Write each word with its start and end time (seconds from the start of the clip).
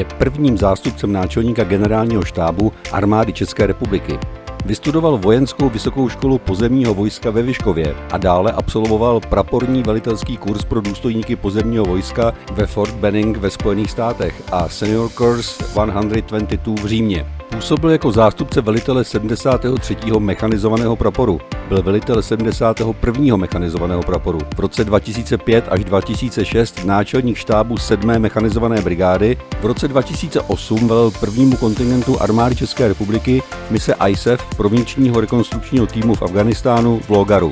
Je 0.00 0.04
prvním 0.04 0.58
zástupcem 0.58 1.12
náčelníka 1.12 1.64
generálního 1.64 2.24
štábu 2.24 2.72
armády 2.92 3.32
České 3.32 3.66
republiky. 3.66 4.18
Vystudoval 4.66 5.18
vojenskou 5.18 5.68
vysokou 5.68 6.08
školu 6.08 6.38
pozemního 6.38 6.94
vojska 6.94 7.30
ve 7.30 7.42
Vyškově 7.42 7.94
a 8.12 8.18
dále 8.18 8.52
absolvoval 8.52 9.20
praporní 9.20 9.82
velitelský 9.82 10.36
kurz 10.36 10.64
pro 10.64 10.80
důstojníky 10.80 11.36
pozemního 11.36 11.84
vojska 11.84 12.32
ve 12.52 12.66
Fort 12.66 12.94
Benning 12.94 13.36
ve 13.36 13.50
Spojených 13.50 13.90
státech 13.90 14.42
a 14.52 14.68
Senior 14.68 15.10
Course 15.10 15.64
122 15.64 16.74
v 16.82 16.86
Římě. 16.86 17.39
Působil 17.50 17.90
jako 17.90 18.12
zástupce 18.12 18.60
velitele 18.60 19.04
73. 19.04 19.96
mechanizovaného 20.18 20.96
praporu. 20.96 21.40
Byl 21.68 21.82
velitel 21.82 22.22
71. 22.22 23.36
mechanizovaného 23.36 24.02
praporu. 24.02 24.38
V 24.56 24.60
roce 24.60 24.84
2005 24.84 25.64
až 25.68 25.84
2006 25.84 26.84
náčelník 26.84 27.36
štábu 27.36 27.78
7. 27.78 28.18
mechanizované 28.18 28.82
brigády. 28.82 29.36
V 29.60 29.66
roce 29.66 29.88
2008 29.88 30.88
velel 30.88 31.10
prvnímu 31.10 31.56
kontingentu 31.56 32.22
armády 32.22 32.56
České 32.56 32.88
republiky 32.88 33.42
mise 33.70 33.94
ISAF 34.08 34.54
provinčního 34.56 35.20
rekonstrukčního 35.20 35.86
týmu 35.86 36.14
v 36.14 36.22
Afganistánu 36.22 37.00
v 37.00 37.10
Logaru. 37.10 37.50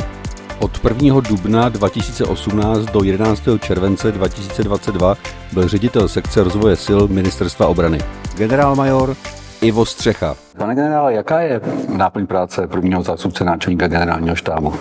Od 0.59 0.85
1. 0.85 1.21
dubna 1.21 1.69
2018 1.69 2.85
do 2.85 3.05
11. 3.05 3.43
července 3.61 4.13
2022 4.13 5.17
byl 5.53 5.69
ředitel 5.69 6.09
sekce 6.09 6.45
rozvoje 6.45 6.77
sil 6.87 7.01
Ministerstva 7.09 7.67
obrany. 7.67 7.99
Generálmajor 8.37 9.17
Ivo 9.61 9.87
Střecha. 9.87 10.37
Pane 10.59 10.75
generále, 10.75 11.15
jaká 11.15 11.41
je 11.41 11.61
náplň 11.97 12.27
práce 12.27 12.67
prvního 12.67 13.03
zástupce 13.03 13.45
náčelníka 13.45 13.89
generálního 13.89 14.37
štábu? 14.37 14.75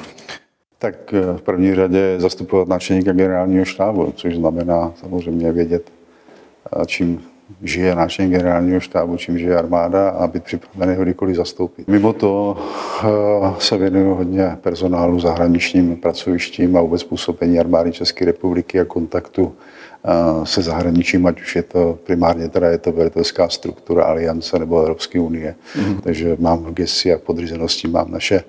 Tak 0.79 1.13
eh, 1.13 1.37
v 1.37 1.41
první 1.41 1.75
řadě 1.75 2.15
zastupovat 2.17 2.67
náčelníka 2.67 3.11
generálního 3.11 3.65
štábu, 3.65 4.13
což 4.15 4.35
znamená 4.35 4.91
samozřejmě 4.95 5.51
vědět, 5.51 5.91
eh, 6.81 6.85
čím 6.85 7.21
žije 7.63 7.95
náčelník 7.95 8.37
generálního 8.37 8.79
štábu, 8.79 9.17
čím 9.17 9.37
žije 9.37 9.57
armáda 9.57 10.09
a 10.09 10.27
být 10.27 10.43
připravený 10.43 10.97
ho 10.97 11.03
kdykoliv 11.03 11.35
zastoupit. 11.35 11.87
Mimo 11.87 12.13
to 12.13 12.57
eh, 13.03 13.07
se 13.59 13.77
věnuju 13.77 14.15
hodně 14.15 14.57
personálu, 14.61 15.19
zahraničním 15.19 15.95
pracovištím 15.95 16.77
a 16.77 16.81
vůbec 16.81 17.03
působení 17.03 17.59
armády 17.59 17.91
České 17.91 18.25
republiky 18.25 18.79
a 18.79 18.85
kontaktu 18.85 19.53
se 20.43 20.61
zahraničím, 20.61 21.25
ať 21.25 21.41
už 21.41 21.55
je 21.55 21.63
to 21.63 21.99
primárně 22.03 22.49
teda 22.49 22.69
je 22.69 22.77
to 22.77 22.91
velitelská 22.91 23.49
struktura 23.49 24.03
Aliance 24.03 24.59
nebo 24.59 24.81
Evropské 24.81 25.19
unie. 25.19 25.55
Mm-hmm. 25.75 26.01
Takže 26.01 26.35
mám 26.39 26.63
v 26.63 26.73
gesti 26.73 27.13
a 27.13 27.17
podřízenosti 27.17 27.87
mám 27.87 28.11
naše 28.11 28.43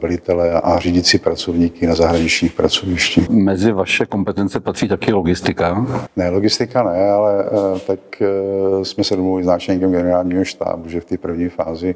velitele 0.00 0.60
a 0.60 0.78
řídící 0.78 1.18
pracovníky 1.18 1.86
na 1.86 1.94
zahraničních 1.94 2.52
pracovištích. 2.52 3.28
Mezi 3.28 3.72
vaše 3.72 4.06
kompetence 4.06 4.60
patří 4.60 4.88
taky 4.88 5.12
logistika? 5.12 5.86
Ne, 6.16 6.30
logistika 6.30 6.82
ne, 6.82 7.10
ale 7.10 7.44
tak 7.86 8.00
e, 8.22 8.84
jsme 8.84 9.04
se 9.04 9.16
domluvili 9.16 9.44
s 9.44 9.46
náčelníkem 9.46 9.92
generálního 9.92 10.44
štábu, 10.44 10.88
že 10.88 11.00
v 11.00 11.04
té 11.04 11.18
první 11.18 11.48
fázi 11.48 11.94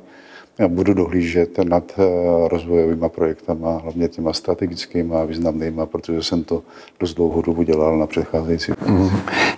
budu 0.68 0.94
dohlížet 0.94 1.58
nad 1.58 1.92
eh, 1.98 2.02
rozvojovými 2.48 3.08
projektama, 3.08 3.78
hlavně 3.78 4.08
těma 4.08 4.32
strategickými 4.32 5.14
a 5.14 5.24
významnými, 5.24 5.82
protože 5.84 6.22
jsem 6.22 6.44
to 6.44 6.62
dost 7.00 7.14
dlouho 7.14 7.42
dobu 7.42 7.62
dělal 7.62 7.98
na 7.98 8.06
předcházející. 8.06 8.72
Mm. 8.86 9.08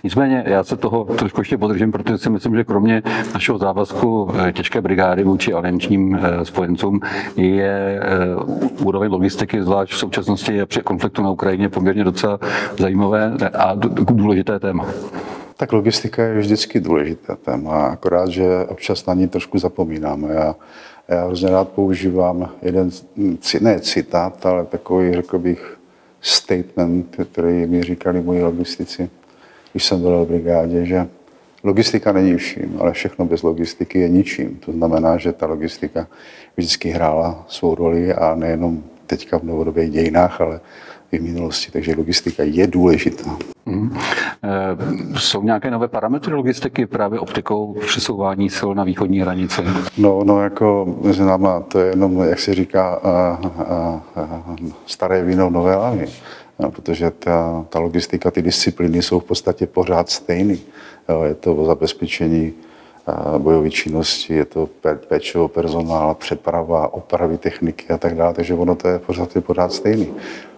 Nicméně 0.05 0.45
já 0.47 0.65
se 0.65 0.77
toho 0.77 1.05
trošku 1.05 1.41
ještě 1.41 1.59
podržím, 1.59 1.93
protože 1.93 2.19
si 2.19 2.31
myslím, 2.31 2.57
že 2.57 2.65
kromě 2.65 3.03
našeho 3.35 3.59
závazku 3.59 4.31
eh, 4.49 4.53
těžké 4.53 4.81
brigády 4.81 5.25
vůči 5.25 5.53
aliančním 5.53 6.19
eh, 6.23 6.45
spojencům 6.45 7.01
je 7.37 8.01
úroveň 8.85 9.11
logistiky, 9.11 9.63
zvlášť 9.63 9.93
v 9.93 9.99
současnosti 9.99 10.67
při 10.67 10.81
konfliktu 10.81 11.23
na 11.23 11.31
Ukrajině, 11.31 11.69
poměrně 11.69 12.05
docela 12.05 12.39
zajímavé 12.79 13.33
a 13.59 13.75
důležité 13.75 14.61
téma. 14.61 14.87
Tak 15.57 15.73
logistika 15.73 16.23
je 16.23 16.39
vždycky 16.39 16.81
důležité 16.81 17.37
téma, 17.37 17.87
akorát, 17.87 18.29
že 18.29 18.45
občas 18.69 19.07
na 19.07 19.15
ní 19.15 19.29
trošku 19.29 19.59
zapomínáme. 19.59 20.35
Já, 20.35 20.55
já 21.09 21.27
hrozně 21.27 21.51
rád 21.51 21.69
používám 21.69 22.51
jeden, 22.63 22.91
ne 23.61 23.81
citát, 23.81 24.47
ale 24.47 24.65
takový, 24.65 25.15
řekl 25.15 25.39
bych, 25.39 25.79
statement, 26.21 27.17
který 27.33 27.67
mi 27.67 27.83
říkali 27.83 28.21
moji 28.21 28.43
logistici, 28.43 29.11
když 29.73 29.85
jsem 29.85 30.01
byl 30.01 30.25
v 30.25 30.29
brigádě, 30.29 30.87
že 30.87 31.07
logistika 31.65 32.13
není 32.13 32.37
vším, 32.37 32.77
ale 32.81 32.93
všechno 32.93 33.25
bez 33.25 33.43
logistiky 33.43 33.99
je 33.99 34.09
ničím. 34.09 34.57
To 34.57 34.73
znamená, 34.73 35.17
že 35.17 35.33
ta 35.33 35.47
logistika 35.47 36.07
vždycky 36.57 36.89
hrála 36.89 37.45
svou 37.49 37.75
roli 37.75 38.15
a 38.15 38.35
nejenom 38.35 38.83
teďka 39.07 39.39
v 39.39 39.45
novodobých 39.45 39.91
dějinách, 39.91 40.41
ale 40.41 40.61
i 41.13 41.19
v 41.19 41.23
minulosti. 41.23 41.71
Takže 41.71 41.95
logistika 41.97 42.43
je 42.43 42.67
důležitá. 42.67 43.37
Mm. 43.67 43.97
E, 44.43 45.19
jsou 45.19 45.43
nějaké 45.43 45.71
nové 45.71 45.89
parametry 45.89 46.35
logistiky 46.35 46.87
právě 46.87 47.21
optikou 47.21 47.77
přesouvání 47.87 48.51
sil 48.57 48.71
na 48.75 48.85
východní 48.85 49.21
hranici? 49.21 49.63
No, 49.99 50.25
no 50.25 50.43
jako 50.43 50.97
mezi 51.03 51.23
náma 51.23 51.61
to 51.61 51.81
je 51.81 51.91
jenom, 51.91 52.21
jak 52.21 52.39
se 52.39 52.55
říká, 52.55 52.95
a, 52.95 53.11
a, 53.59 54.03
a, 54.17 54.57
staré 54.87 55.25
víno 55.25 55.49
v 55.49 55.53
nové 55.53 55.77
lávě. 55.77 56.07
No, 56.59 56.71
protože 56.71 57.11
ta, 57.11 57.65
ta 57.69 57.79
logistika, 57.79 58.31
ty 58.31 58.43
disciplíny 58.43 59.03
jsou 59.03 59.21
v 59.21 59.25
podstatě 59.25 59.67
pořád 59.67 60.11
stejné. 60.11 60.57
Je 61.25 61.35
to 61.35 61.55
o 61.57 61.65
zabezpečení 61.65 62.53
bojové 63.39 63.71
činnosti, 63.71 64.35
je 64.35 64.45
to 64.45 64.69
péče 65.09 65.39
o 65.39 65.49
personál, 65.49 66.15
přeprava, 66.15 66.95
opravy 66.95 67.39
techniky 67.39 67.89
a 67.89 67.99
tak 67.99 68.15
dále, 68.15 68.35
takže 68.35 68.55
ono 68.55 68.75
to 68.75 68.89
je 68.89 68.99
pořád, 68.99 69.35
je 69.37 69.41
pořád 69.41 69.73
stejný. 69.73 70.15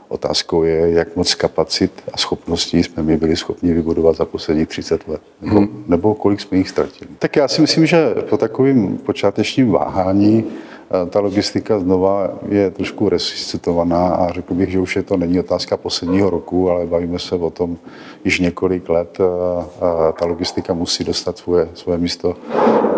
Otázkou 0.09 0.63
je, 0.63 0.91
jak 0.91 1.17
moc 1.17 1.35
kapacit 1.35 1.93
a 2.13 2.17
schopností 2.17 2.83
jsme 2.83 3.03
my 3.03 3.17
byli 3.17 3.37
schopni 3.37 3.73
vybudovat 3.73 4.17
za 4.17 4.25
posledních 4.25 4.69
30 4.69 5.09
let, 5.09 5.21
nebo, 5.41 5.57
hmm. 5.57 5.85
nebo 5.87 6.15
kolik 6.15 6.41
jsme 6.41 6.59
jich 6.59 6.69
ztratili. 6.69 7.11
Tak 7.19 7.37
já 7.37 7.49
si 7.49 7.61
myslím, 7.61 7.87
že 7.87 8.15
po 8.31 8.37
takovém 8.37 8.99
počátečním 8.99 9.71
váhání 9.71 10.45
eh, 10.45 11.11
ta 11.11 11.21
logistika 11.21 11.79
znova 11.79 12.31
je 12.49 12.71
trošku 12.71 13.09
resuscitovaná 13.09 14.09
a 14.09 14.33
řekl 14.33 14.55
bych, 14.55 14.71
že 14.71 14.81
už 14.81 14.97
je 14.97 15.03
to 15.03 15.17
není 15.17 15.41
otázka 15.41 15.77
posledního 15.77 16.31
roku, 16.31 16.71
ale 16.71 16.87
bavíme 16.87 17.19
se 17.19 17.35
o 17.35 17.51
tom 17.51 17.77
již 18.25 18.41
několik 18.41 18.89
let. 18.89 19.19
Eh, 19.21 20.13
ta 20.19 20.27
logistika 20.27 20.75
musí 20.75 21.05
dostat 21.05 21.39
svoje, 21.39 21.69
svoje 21.75 21.99
místo 21.99 22.37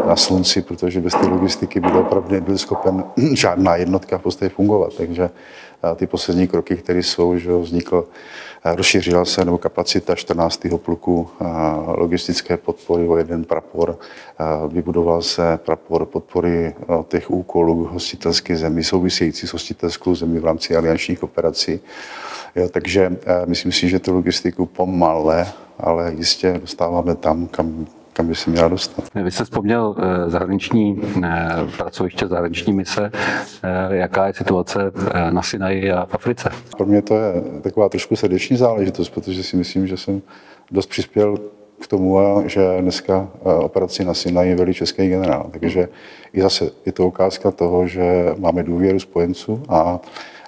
na 0.08 0.16
slunci, 0.16 0.62
protože 0.62 1.00
bez 1.00 1.14
té 1.14 1.26
logistiky 1.26 1.80
by 1.80 1.88
opravdu 1.92 2.34
nebyl 2.34 2.58
schopen 2.58 3.04
žádná 3.32 3.76
jednotka 3.76 4.18
v 4.18 4.22
podstatě 4.22 4.48
fungovat. 4.48 4.94
Takže 4.96 5.30
ty 5.96 6.06
poslední 6.06 6.48
kroky, 6.48 6.76
které 6.76 6.98
jsou, 6.98 7.36
že 7.36 7.52
vznikl, 7.52 8.08
rozšířila 8.64 9.24
se 9.24 9.44
nebo 9.44 9.58
kapacita 9.58 10.14
14. 10.14 10.66
pluku 10.76 11.28
logistické 11.86 12.56
podpory 12.56 13.08
o 13.08 13.16
jeden 13.16 13.44
prapor, 13.44 13.98
vybudoval 14.68 15.22
se 15.22 15.58
prapor 15.64 16.06
podpory 16.06 16.74
těch 17.08 17.30
úkolů 17.30 17.88
hostitelské 17.92 18.56
zemi, 18.56 18.84
související 18.84 19.46
s 19.46 19.52
hostitelskou 19.52 20.14
zemi 20.14 20.40
v 20.40 20.44
rámci 20.44 20.76
aliančních 20.76 21.22
operací. 21.22 21.80
Jo, 22.56 22.68
takže 22.68 23.16
myslím 23.46 23.72
si, 23.72 23.88
že 23.88 23.98
tu 23.98 24.14
logistiku 24.14 24.66
pomale, 24.66 25.46
ale 25.78 26.14
jistě 26.14 26.58
dostáváme 26.60 27.14
tam, 27.14 27.46
kam 27.46 27.86
kam 28.18 28.26
by 28.26 28.34
se 28.34 28.50
měla 28.50 28.68
dostat. 28.68 29.04
Vy 29.14 29.30
jste 29.30 29.44
vzpomněl 29.44 29.94
eh, 29.98 30.30
zahraniční 30.30 31.02
eh, 31.24 31.48
pracoviště, 31.76 32.26
zahraniční 32.26 32.72
mise. 32.72 33.10
Eh, 33.14 33.96
jaká 33.96 34.26
je 34.26 34.34
situace 34.34 34.92
na 35.30 35.42
Sinaji 35.42 35.92
a 35.92 36.06
v 36.06 36.14
Africe? 36.14 36.50
Pro 36.76 36.86
mě 36.86 37.02
to 37.02 37.14
je 37.14 37.42
taková 37.62 37.88
trošku 37.88 38.16
srdeční 38.16 38.56
záležitost, 38.56 39.08
protože 39.08 39.42
si 39.42 39.56
myslím, 39.56 39.86
že 39.86 39.96
jsem 39.96 40.22
dost 40.70 40.86
přispěl 40.86 41.36
k 41.80 41.86
tomu, 41.86 42.42
že 42.46 42.80
dneska 42.80 43.28
operaci 43.42 44.04
na 44.04 44.14
Sinaji 44.14 44.54
velí 44.54 44.74
český 44.74 45.08
generál. 45.08 45.50
Takže 45.50 45.88
i 46.32 46.42
zase 46.42 46.70
je 46.86 46.92
to 46.92 47.06
ukázka 47.06 47.50
toho, 47.50 47.86
že 47.86 48.34
máme 48.38 48.62
důvěru 48.62 49.00
spojenců 49.00 49.62
a 49.68 50.00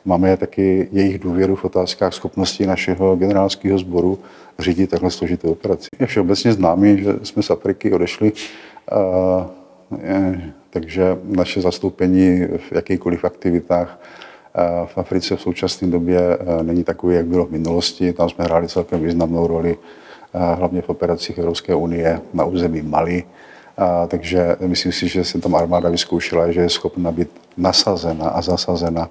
máme 0.05 0.37
taky 0.37 0.89
jejich 0.93 1.19
důvěru 1.19 1.57
v 1.57 1.65
otázkách 1.65 2.15
schopností 2.15 2.67
našeho 2.67 3.17
generálského 3.17 3.79
sboru 3.79 4.19
řídit 4.59 4.91
takhle 4.91 5.11
složitou 5.11 5.53
operaci. 5.53 5.89
Je 6.01 6.07
všeobecně 6.07 6.53
známý, 6.53 7.03
že 7.03 7.15
jsme 7.23 7.43
z 7.43 7.51
Afriky 7.51 7.93
odešli, 7.93 8.33
a, 8.91 9.51
je, 10.03 10.53
takže 10.71 11.19
naše 11.25 11.61
zastoupení 11.61 12.41
v 12.41 12.73
jakýchkoliv 12.73 13.25
aktivitách 13.25 14.01
v 14.87 14.99
Africe 14.99 15.37
v 15.37 15.41
současné 15.41 15.89
době 15.89 16.39
není 16.63 16.85
takové, 16.85 17.15
jak 17.15 17.27
bylo 17.27 17.47
v 17.47 17.51
minulosti. 17.51 18.13
Tam 18.13 18.29
jsme 18.29 18.45
hráli 18.45 18.69
celkem 18.69 19.01
významnou 19.01 19.47
roli, 19.47 19.77
hlavně 20.55 20.83
v 20.83 20.89
operacích 20.89 21.39
Evropské 21.39 21.75
unie 21.75 22.21
na 22.35 22.45
území 22.45 22.83
Mali. 22.83 23.25
A, 23.77 24.07
takže 24.07 24.57
myslím 24.67 24.93
si, 24.93 25.09
že 25.09 25.25
se 25.25 25.41
tam 25.41 25.55
armáda 25.55 25.89
vyzkoušela, 25.89 26.53
že 26.53 26.61
je 26.61 26.69
schopna 26.69 27.13
být 27.13 27.29
nasazena 27.57 28.29
a 28.29 28.43
zasazena 28.43 29.11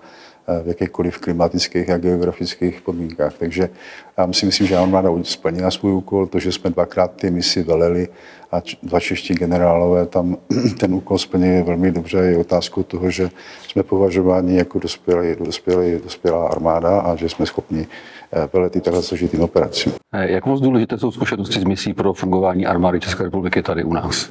v 0.63 0.67
jakýchkoliv 0.67 1.17
klimatických 1.17 1.89
a 1.89 1.97
geografických 1.97 2.81
podmínkách. 2.81 3.33
Takže 3.37 3.69
já 4.17 4.33
si 4.33 4.45
myslím, 4.45 4.67
že 4.67 4.77
armáda 4.77 5.09
splnila 5.23 5.71
svůj 5.71 5.93
úkol, 5.93 6.27
to, 6.27 6.39
že 6.39 6.51
jsme 6.51 6.69
dvakrát 6.69 7.11
ty 7.15 7.31
misi 7.31 7.63
veleli 7.63 8.07
a 8.51 8.61
dva 8.83 8.99
čeští 8.99 9.33
generálové 9.33 10.05
tam 10.05 10.37
ten 10.79 10.93
úkol 10.93 11.17
splnili 11.17 11.63
velmi 11.63 11.91
dobře. 11.91 12.17
Je 12.17 12.37
otázkou 12.37 12.83
toho, 12.83 13.11
že 13.11 13.29
jsme 13.67 13.83
považováni 13.83 14.57
jako 14.57 14.79
dospělý, 14.79 15.35
dospělý, 15.45 15.99
dospělá 16.03 16.47
armáda 16.47 16.99
a 16.99 17.15
že 17.15 17.29
jsme 17.29 17.45
schopni 17.45 17.87
eh, 18.33 18.49
velet 18.53 18.75
i 18.75 18.81
takhle 18.81 19.03
složitým 19.03 19.41
operacím. 19.41 19.91
Eh, 20.13 20.31
jak 20.31 20.45
moc 20.45 20.61
důležité 20.61 20.97
jsou 20.97 21.11
zkušenosti 21.11 21.59
z 21.59 21.63
misí 21.63 21.93
pro 21.93 22.13
fungování 22.13 22.65
armády 22.65 22.99
České 22.99 23.23
republiky 23.23 23.61
tady 23.61 23.83
u 23.83 23.93
nás? 23.93 24.29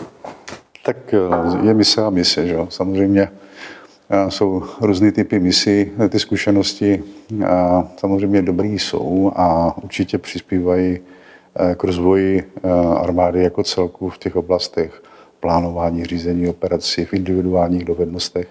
Tak 0.85 1.15
eh, 1.15 1.67
je 1.67 1.75
mise 1.75 2.03
a 2.03 2.11
mise, 2.11 2.47
že? 2.47 2.57
samozřejmě 2.69 3.29
jsou 4.29 4.63
různé 4.81 5.13
typy 5.13 5.39
misí, 5.39 5.87
ty 6.09 6.19
zkušenosti 6.19 7.03
samozřejmě 7.97 8.43
dobrý 8.43 8.79
jsou 8.79 9.33
a 9.37 9.77
určitě 9.83 10.19
přispívají 10.19 10.99
Eh, 11.61 11.75
k 11.75 11.85
rozvoji 11.85 12.43
eh, 12.43 12.71
armády 12.97 13.43
jako 13.43 13.63
celku 13.63 14.09
v 14.09 14.19
těch 14.19 14.37
oblastech. 14.37 15.03
Plánování, 15.41 16.05
řízení 16.05 16.49
operací, 16.49 17.05
v 17.05 17.15
individuálních 17.15 17.85
dovednostech 17.85 18.49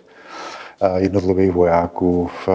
eh, 0.81 1.01
jednotlivých 1.01 1.51
vojáků, 1.51 2.29
v 2.45 2.49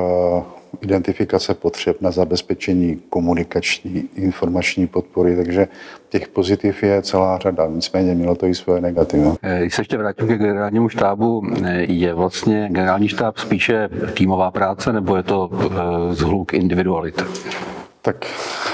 identifikace 0.80 1.54
potřeb 1.54 2.00
na 2.00 2.10
zabezpečení 2.10 3.02
komunikační, 3.08 4.08
informační 4.14 4.86
podpory, 4.86 5.36
takže 5.36 5.68
těch 6.08 6.28
pozitiv 6.28 6.82
je 6.82 7.02
celá 7.02 7.38
řada, 7.38 7.66
nicméně 7.66 8.14
mělo 8.14 8.34
to 8.34 8.46
i 8.46 8.54
svoje 8.54 8.80
negativa. 8.80 9.36
Když 9.58 9.74
se 9.74 9.80
ještě 9.80 9.96
vrátím 9.96 10.28
ke 10.28 10.36
generálnímu 10.36 10.88
štábu, 10.88 11.42
je 11.78 12.14
vlastně 12.14 12.68
generální 12.72 13.08
štáb 13.08 13.38
spíše 13.38 13.88
týmová 14.14 14.50
práce 14.50 14.92
nebo 14.92 15.16
je 15.16 15.22
to 15.22 15.50
zhluk 16.10 16.54
individuality? 16.54 17.24
Tak 18.02 18.26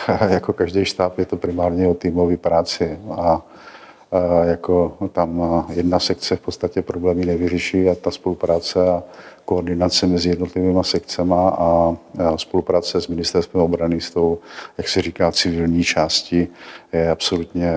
jako 0.29 0.53
každý 0.53 0.85
štáb 0.85 1.19
je 1.19 1.27
to 1.27 1.37
primárně 1.37 1.89
o 1.89 1.95
týmové 1.95 2.37
práci 2.37 2.99
a 3.11 3.43
jako 4.45 4.97
tam 5.13 5.43
jedna 5.71 5.99
sekce 5.99 6.37
v 6.37 6.41
podstatě 6.41 6.83
problémy 6.83 7.27
nevyřeší 7.27 7.89
a 7.89 7.95
ta 7.95 8.11
spolupráce 8.11 8.89
a 8.89 9.03
koordinace 9.49 10.07
mezi 10.07 10.29
jednotlivými 10.29 10.85
sekcema 10.85 11.49
a 11.49 11.97
spolupráce 12.37 13.01
s 13.01 13.09
ministerstvem 13.09 13.63
obrany 13.63 14.01
s 14.01 14.11
tou, 14.11 14.39
jak 14.79 14.89
se 14.89 15.03
říká, 15.03 15.33
civilní 15.33 15.85
částí 15.85 16.49
je 16.93 17.11
absolutně 17.11 17.73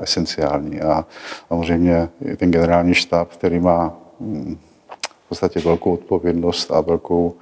esenciální. 0.00 0.80
A 0.80 1.04
samozřejmě 1.48 2.08
ten 2.36 2.50
generální 2.50 2.94
štáb, 2.94 3.28
který 3.28 3.60
má 3.60 3.92
mm, 4.20 4.58
v 5.24 5.28
podstatě 5.28 5.60
velkou 5.60 5.92
odpovědnost 5.92 6.72
a 6.72 6.80
velkou 6.80 7.36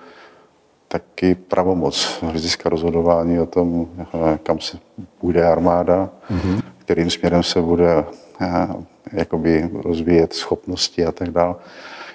taky 0.88 1.34
pravomoc 1.34 2.18
hlediska 2.22 2.68
rozhodování 2.68 3.40
o 3.40 3.46
tom, 3.46 3.86
eh, 4.00 4.38
kam 4.42 4.60
se 4.60 4.78
bude 5.22 5.46
armáda, 5.46 6.10
mm-hmm. 6.30 6.62
kterým 6.78 7.10
směrem 7.10 7.42
se 7.42 7.60
bude 7.60 8.04
eh, 8.40 8.68
jakoby 9.12 9.70
rozvíjet 9.72 10.34
schopnosti 10.34 11.06
a 11.06 11.12
tak 11.12 11.30
dále. 11.30 11.54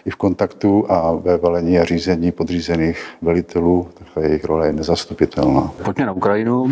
I 0.06 0.10
v 0.10 0.16
kontaktu 0.16 0.92
a 0.92 1.16
ve 1.16 1.38
velení 1.38 1.80
a 1.80 1.84
řízení 1.84 2.32
podřízených 2.32 3.06
velitelů, 3.22 3.88
tak 3.94 4.24
jejich 4.24 4.46
role 4.46 4.68
je 4.68 4.74
nezastupitelná. 4.74 5.72
Pojďme 5.86 6.06
na 6.06 6.12
Ukrajinu. 6.12 6.68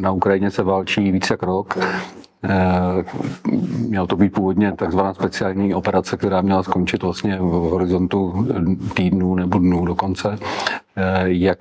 Na 0.00 0.12
Ukrajině 0.12 0.50
se 0.50 0.62
válčí 0.62 1.12
více 1.12 1.34
jak 1.34 1.42
rok. 1.42 1.78
Eh, 2.44 3.04
měla 3.88 4.06
to 4.06 4.16
být 4.16 4.32
původně 4.32 4.72
takzvaná 4.72 5.14
speciální 5.14 5.74
operace, 5.74 6.16
která 6.16 6.40
měla 6.40 6.62
skončit 6.62 7.02
vlastně 7.02 7.38
v 7.38 7.42
horizontu 7.42 8.46
týdnů 8.94 9.34
nebo 9.34 9.58
dnů 9.58 9.84
dokonce. 9.84 10.38
Eh, 10.96 11.22
jak 11.24 11.58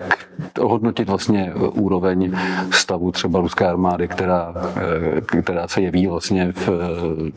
hodnotit 0.61 1.09
vlastně 1.09 1.53
úroveň 1.73 2.33
stavu 2.71 3.11
třeba 3.11 3.39
ruské 3.39 3.67
armády, 3.67 4.07
která, 4.07 4.53
eh, 5.35 5.41
která 5.41 5.67
se 5.67 5.81
jeví 5.81 6.07
vlastně 6.07 6.51
v 6.51 6.69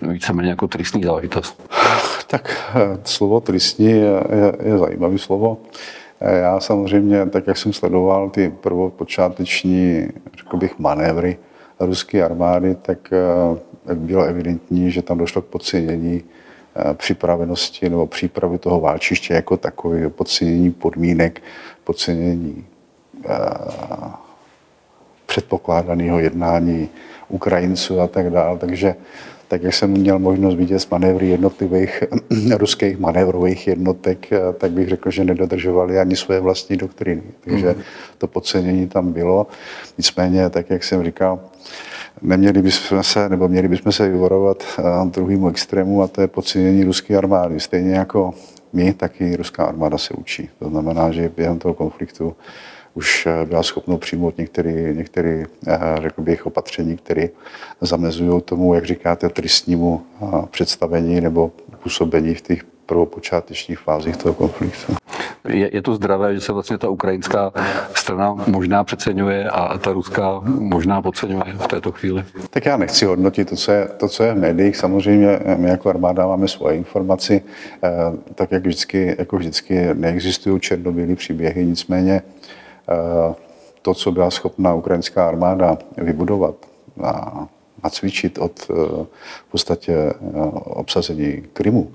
víceméně 0.02 0.50
jako 0.50 0.68
tristní 0.68 1.02
záležitost? 1.02 1.70
Tak 2.26 2.76
slovo 3.04 3.40
tristní 3.40 3.86
je, 3.86 4.24
je, 4.30 4.52
je 4.62 4.78
zajímavé 4.78 5.18
slovo. 5.18 5.58
Já 6.20 6.60
samozřejmě, 6.60 7.26
tak 7.26 7.46
jak 7.46 7.56
jsem 7.56 7.72
sledoval 7.72 8.30
ty 8.30 8.52
prvopočáteční, 8.60 10.08
řekl 10.38 10.56
bych, 10.56 10.78
manévry, 10.78 11.38
ruské 11.86 12.24
armády, 12.24 12.74
tak 12.74 13.12
eh, 13.12 13.94
bylo 13.94 14.24
evidentní, 14.24 14.90
že 14.90 15.02
tam 15.02 15.18
došlo 15.18 15.42
k 15.42 15.46
podcenění 15.46 16.22
eh, 16.76 16.94
připravenosti 16.94 17.88
nebo 17.88 18.06
přípravy 18.06 18.58
toho 18.58 18.80
válčiště 18.80 19.34
jako 19.34 19.56
takové, 19.56 20.08
podcenění 20.08 20.70
podmínek, 20.70 21.42
podcenění 21.84 22.64
eh, 23.24 23.38
předpokládaného 25.26 26.18
jednání 26.18 26.88
Ukrajinců 27.28 28.00
a 28.00 28.06
tak 28.06 28.30
dále. 28.30 28.58
Takže 28.58 28.94
tak 29.52 29.62
jak 29.62 29.74
jsem 29.74 29.90
měl 29.90 30.18
možnost 30.18 30.54
vidět 30.54 30.78
z 30.78 30.90
manévry 30.90 31.28
jednotlivých 31.28 32.02
ruských 32.56 32.98
manévrových 32.98 33.66
jednotek, 33.66 34.30
tak 34.58 34.70
bych 34.70 34.88
řekl, 34.88 35.10
že 35.10 35.24
nedodržovali 35.24 35.98
ani 35.98 36.16
svoje 36.16 36.40
vlastní 36.40 36.76
doktriny. 36.76 37.22
Takže 37.40 37.66
mhm. 37.66 37.82
to 38.18 38.26
podcenění 38.26 38.88
tam 38.88 39.12
bylo. 39.12 39.46
Nicméně, 39.98 40.50
tak 40.50 40.70
jak 40.70 40.84
jsem 40.84 41.04
říkal, 41.04 41.40
neměli 42.22 42.62
bychom 42.62 43.02
se, 43.02 43.28
nebo 43.28 43.48
měli 43.48 43.68
bychom 43.68 43.92
se 43.92 44.08
vyvorovat 44.08 44.64
druhému 45.04 45.48
extrému 45.48 46.02
a 46.02 46.08
to 46.08 46.20
je 46.20 46.26
podcenění 46.26 46.84
ruské 46.84 47.16
armády. 47.16 47.60
Stejně 47.60 47.94
jako 47.94 48.34
my, 48.72 48.92
tak 48.92 49.20
i 49.20 49.36
ruská 49.36 49.64
armáda 49.64 49.98
se 49.98 50.14
učí. 50.14 50.48
To 50.58 50.68
znamená, 50.68 51.12
že 51.12 51.30
během 51.36 51.58
toho 51.58 51.74
konfliktu 51.74 52.36
už 52.94 53.26
eh, 53.26 53.46
byla 53.46 53.62
schopnou 53.62 53.98
přijmout 53.98 54.38
některé, 54.38 54.72
některé 54.94 55.44
eh, 55.66 55.78
řekl 56.02 56.22
bych, 56.22 56.46
opatření, 56.46 56.96
které 56.96 57.28
zamezují 57.80 58.42
tomu, 58.42 58.74
jak 58.74 58.84
říkáte, 58.84 59.28
tristnímu 59.28 60.02
eh, 60.22 60.26
představení 60.50 61.20
nebo 61.20 61.52
působení 61.82 62.34
v 62.34 62.40
těch 62.40 62.64
prvopočátečních 62.86 63.78
fázích 63.78 64.16
toho 64.16 64.34
konfliktu. 64.34 64.94
Je, 65.48 65.70
je 65.74 65.82
to 65.82 65.94
zdravé, 65.94 66.34
že 66.34 66.40
se 66.40 66.52
vlastně 66.52 66.78
ta 66.78 66.88
ukrajinská 66.88 67.52
strana 67.94 68.34
možná 68.46 68.84
přeceňuje 68.84 69.50
a 69.50 69.78
ta 69.78 69.92
ruská 69.92 70.40
možná 70.44 71.02
podceňuje 71.02 71.44
v 71.58 71.66
této 71.66 71.92
chvíli? 71.92 72.24
Tak 72.50 72.66
já 72.66 72.76
nechci 72.76 73.04
hodnotit 73.04 73.48
to, 73.48 73.56
co 73.56 73.72
je, 73.72 73.88
to, 73.96 74.08
co 74.08 74.22
je 74.24 74.34
v 74.34 74.38
médiích. 74.38 74.76
Samozřejmě 74.76 75.40
my 75.56 75.68
jako 75.68 75.88
armáda 75.88 76.26
máme 76.26 76.48
svoje 76.48 76.76
informaci, 76.76 77.42
tak 78.34 78.52
jak 78.52 78.62
vždycky, 78.62 79.16
jako 79.18 79.36
vždycky 79.36 79.94
neexistují 79.94 80.60
černobílé 80.60 81.14
příběhy, 81.14 81.66
nicméně 81.66 82.22
to, 83.82 83.94
co 83.94 84.12
byla 84.12 84.30
schopná 84.30 84.74
ukrajinská 84.74 85.28
armáda 85.28 85.78
vybudovat 85.96 86.54
a 87.02 87.46
nacvičit 87.84 88.38
od 88.38 88.70
eh, 88.70 88.74
v 89.48 89.50
podstatě 89.50 89.92
eh, 89.94 90.14
obsazení 90.64 91.42
Krymu, 91.52 91.92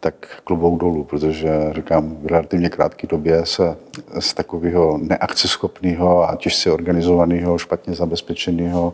tak 0.00 0.14
klubou 0.44 0.78
dolů, 0.78 1.04
protože 1.04 1.50
říkám, 1.74 2.16
v 2.22 2.26
relativně 2.26 2.70
krátké 2.70 3.06
době 3.06 3.46
se 3.46 3.76
z 4.18 4.34
takového 4.34 4.98
neakceschopného 4.98 6.28
a 6.28 6.36
těžce 6.36 6.72
organizovaného, 6.72 7.58
špatně 7.58 7.94
zabezpečeného 7.94 8.92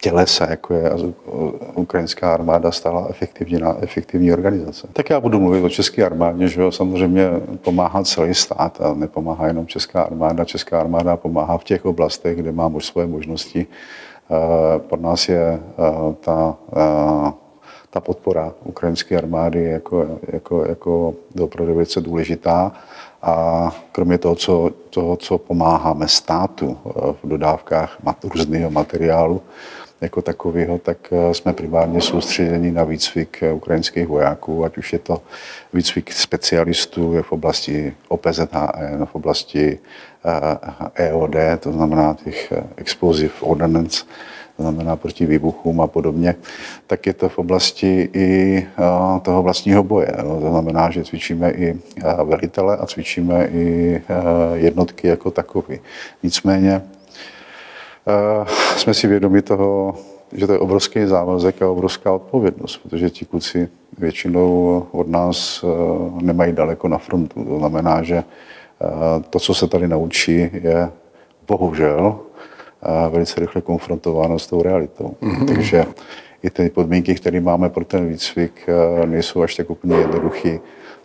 tělesa, 0.00 0.50
jako 0.50 0.74
je 0.74 0.90
ukrajinská 1.74 2.34
armáda, 2.34 2.70
stala 2.70 3.06
efektivní, 3.10 3.58
na 3.58 3.76
efektivní 3.80 4.32
organizace. 4.32 4.88
Tak 4.92 5.10
já 5.10 5.20
budu 5.20 5.40
mluvit 5.40 5.64
o 5.64 5.68
české 5.68 6.06
armádě, 6.06 6.48
že 6.48 6.60
jo, 6.60 6.72
samozřejmě 6.72 7.30
pomáhá 7.62 8.04
celý 8.04 8.34
stát 8.34 8.80
a 8.80 8.94
nepomáhá 8.94 9.46
jenom 9.46 9.66
česká 9.66 10.02
armáda. 10.02 10.44
Česká 10.44 10.80
armáda 10.80 11.16
pomáhá 11.16 11.58
v 11.58 11.64
těch 11.64 11.84
oblastech, 11.84 12.36
kde 12.36 12.52
má 12.52 12.70
svoje 12.80 13.06
možnosti. 13.06 13.66
Eh, 14.30 14.78
Pro 14.78 15.00
nás 15.00 15.28
je 15.28 15.60
eh, 15.60 16.14
ta, 16.20 16.56
eh, 16.76 17.32
ta 17.90 18.00
podpora 18.00 18.52
ukrajinské 18.64 19.18
armády 19.18 19.64
jako, 19.64 20.18
jako, 20.32 20.64
jako 20.64 21.14
opravdu 21.40 21.74
velice 21.74 22.00
důležitá. 22.00 22.72
A 23.22 23.70
kromě 23.92 24.18
toho, 24.18 24.34
co, 24.34 24.70
toho, 24.90 25.16
co 25.16 25.38
pomáháme 25.38 26.08
státu 26.08 26.78
v 27.22 27.28
dodávkách 27.28 27.98
různého 28.34 28.70
materiálu, 28.70 29.42
jako 30.00 30.22
takového, 30.22 30.78
tak 30.78 30.98
eh, 31.12 31.34
jsme 31.34 31.52
primárně 31.52 32.00
soustředěni 32.00 32.70
na 32.70 32.84
výcvik 32.84 33.42
eh, 33.42 33.52
ukrajinských 33.52 34.06
vojáků, 34.06 34.64
ať 34.64 34.78
už 34.78 34.92
je 34.92 34.98
to 34.98 35.22
výcvik 35.72 36.12
specialistů 36.12 37.22
v 37.22 37.32
oblasti 37.32 37.94
OPZHN, 38.08 39.04
v 39.04 39.14
oblasti 39.14 39.78
EOD, 40.94 41.34
eh, 41.34 41.56
to 41.56 41.72
znamená 41.72 42.16
těch 42.24 42.52
explosive 42.76 43.32
ordnance, 43.40 44.04
to 44.56 44.62
znamená 44.62 44.96
proti 44.96 45.26
výbuchům 45.26 45.80
a 45.80 45.86
podobně, 45.86 46.34
tak 46.86 47.06
je 47.06 47.12
to 47.12 47.28
v 47.28 47.38
oblasti 47.38 48.08
i 48.12 48.66
toho 49.22 49.42
vlastního 49.42 49.82
boje. 49.82 50.12
No, 50.24 50.40
to 50.40 50.50
znamená, 50.50 50.90
že 50.90 51.04
cvičíme 51.04 51.50
i 51.50 51.78
velitele 52.24 52.76
a 52.76 52.86
cvičíme 52.86 53.48
i 53.52 54.02
jednotky 54.54 55.08
jako 55.08 55.30
takové. 55.30 55.76
Nicméně 56.22 56.82
jsme 58.76 58.94
si 58.94 59.06
vědomi 59.06 59.42
toho, 59.42 59.94
že 60.32 60.46
to 60.46 60.52
je 60.52 60.58
obrovský 60.58 61.06
závazek 61.06 61.62
a 61.62 61.70
obrovská 61.70 62.12
odpovědnost, 62.12 62.76
protože 62.76 63.10
ti 63.10 63.24
kluci 63.24 63.68
většinou 63.98 64.86
od 64.92 65.08
nás 65.08 65.64
eh, 65.64 66.24
nemají 66.24 66.52
daleko 66.52 66.88
na 66.88 66.98
frontu. 66.98 67.44
To 67.44 67.58
znamená, 67.58 68.02
že 68.02 68.16
eh, 68.16 68.24
to, 69.30 69.40
co 69.40 69.54
se 69.54 69.68
tady 69.68 69.88
naučí, 69.88 70.50
je 70.52 70.90
bohužel 71.48 72.18
velice 73.10 73.40
rychle 73.40 73.62
konfrontováno 73.62 74.38
s 74.38 74.46
tou 74.46 74.62
realitou. 74.62 75.14
Mm-hmm. 75.22 75.46
Takže 75.46 75.84
i 76.42 76.50
ty 76.50 76.70
podmínky, 76.70 77.14
které 77.14 77.40
máme 77.40 77.68
pro 77.68 77.84
ten 77.84 78.08
výcvik, 78.08 78.66
nejsou 79.04 79.42
až 79.42 79.54
tak 79.54 79.70
úplně 79.70 79.96
jednoduché. 79.96 80.58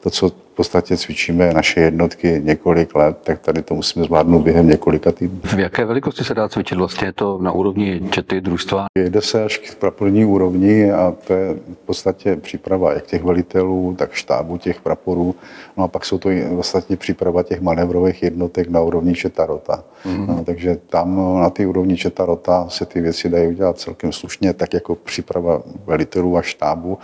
To, 0.03 0.09
co 0.09 0.31
podstatě 0.61 0.97
cvičíme 0.97 1.53
naše 1.53 1.79
jednotky 1.79 2.41
několik 2.43 2.95
let, 2.95 3.17
tak 3.23 3.39
tady 3.39 3.61
to 3.61 3.75
musíme 3.75 4.05
zvládnout 4.05 4.39
během 4.39 4.67
několika 4.67 5.11
týdnů. 5.11 5.39
V 5.43 5.59
jaké 5.59 5.85
velikosti 5.85 6.23
se 6.23 6.33
dá 6.33 6.49
cvičit? 6.49 6.77
Vlastně 6.77 7.07
je 7.07 7.13
to 7.13 7.37
na 7.41 7.51
úrovni 7.51 8.01
čety 8.09 8.41
družstva? 8.41 8.85
Jde 8.95 9.21
se 9.21 9.43
až 9.43 9.57
k 9.57 9.75
praporní 9.75 10.25
úrovni 10.25 10.91
a 10.91 11.13
to 11.27 11.33
je 11.33 11.53
v 11.53 11.85
podstatě 11.85 12.35
příprava 12.35 12.93
jak 12.93 13.05
těch 13.05 13.23
velitelů, 13.23 13.95
tak 13.97 14.13
štábu 14.13 14.57
těch 14.57 14.81
praporů. 14.81 15.35
No 15.77 15.83
a 15.83 15.87
pak 15.87 16.05
jsou 16.05 16.17
to 16.17 16.29
i 16.29 16.45
vlastně 16.55 16.97
příprava 16.97 17.43
těch 17.43 17.61
manévrových 17.61 18.23
jednotek 18.23 18.69
na 18.69 18.81
úrovni 18.81 19.13
četa 19.13 19.45
rota. 19.45 19.83
Mm-hmm. 20.05 20.27
No, 20.27 20.43
takže 20.45 20.77
tam 20.89 21.39
na 21.41 21.49
té 21.49 21.67
úrovni 21.67 21.97
četa 21.97 22.25
rota 22.25 22.65
se 22.69 22.85
ty 22.85 23.01
věci 23.01 23.29
dají 23.29 23.47
udělat 23.47 23.79
celkem 23.79 24.11
slušně, 24.11 24.53
tak 24.53 24.73
jako 24.73 24.95
příprava 24.95 25.61
velitelů 25.85 26.37
a 26.37 26.41
štábu, 26.41 26.97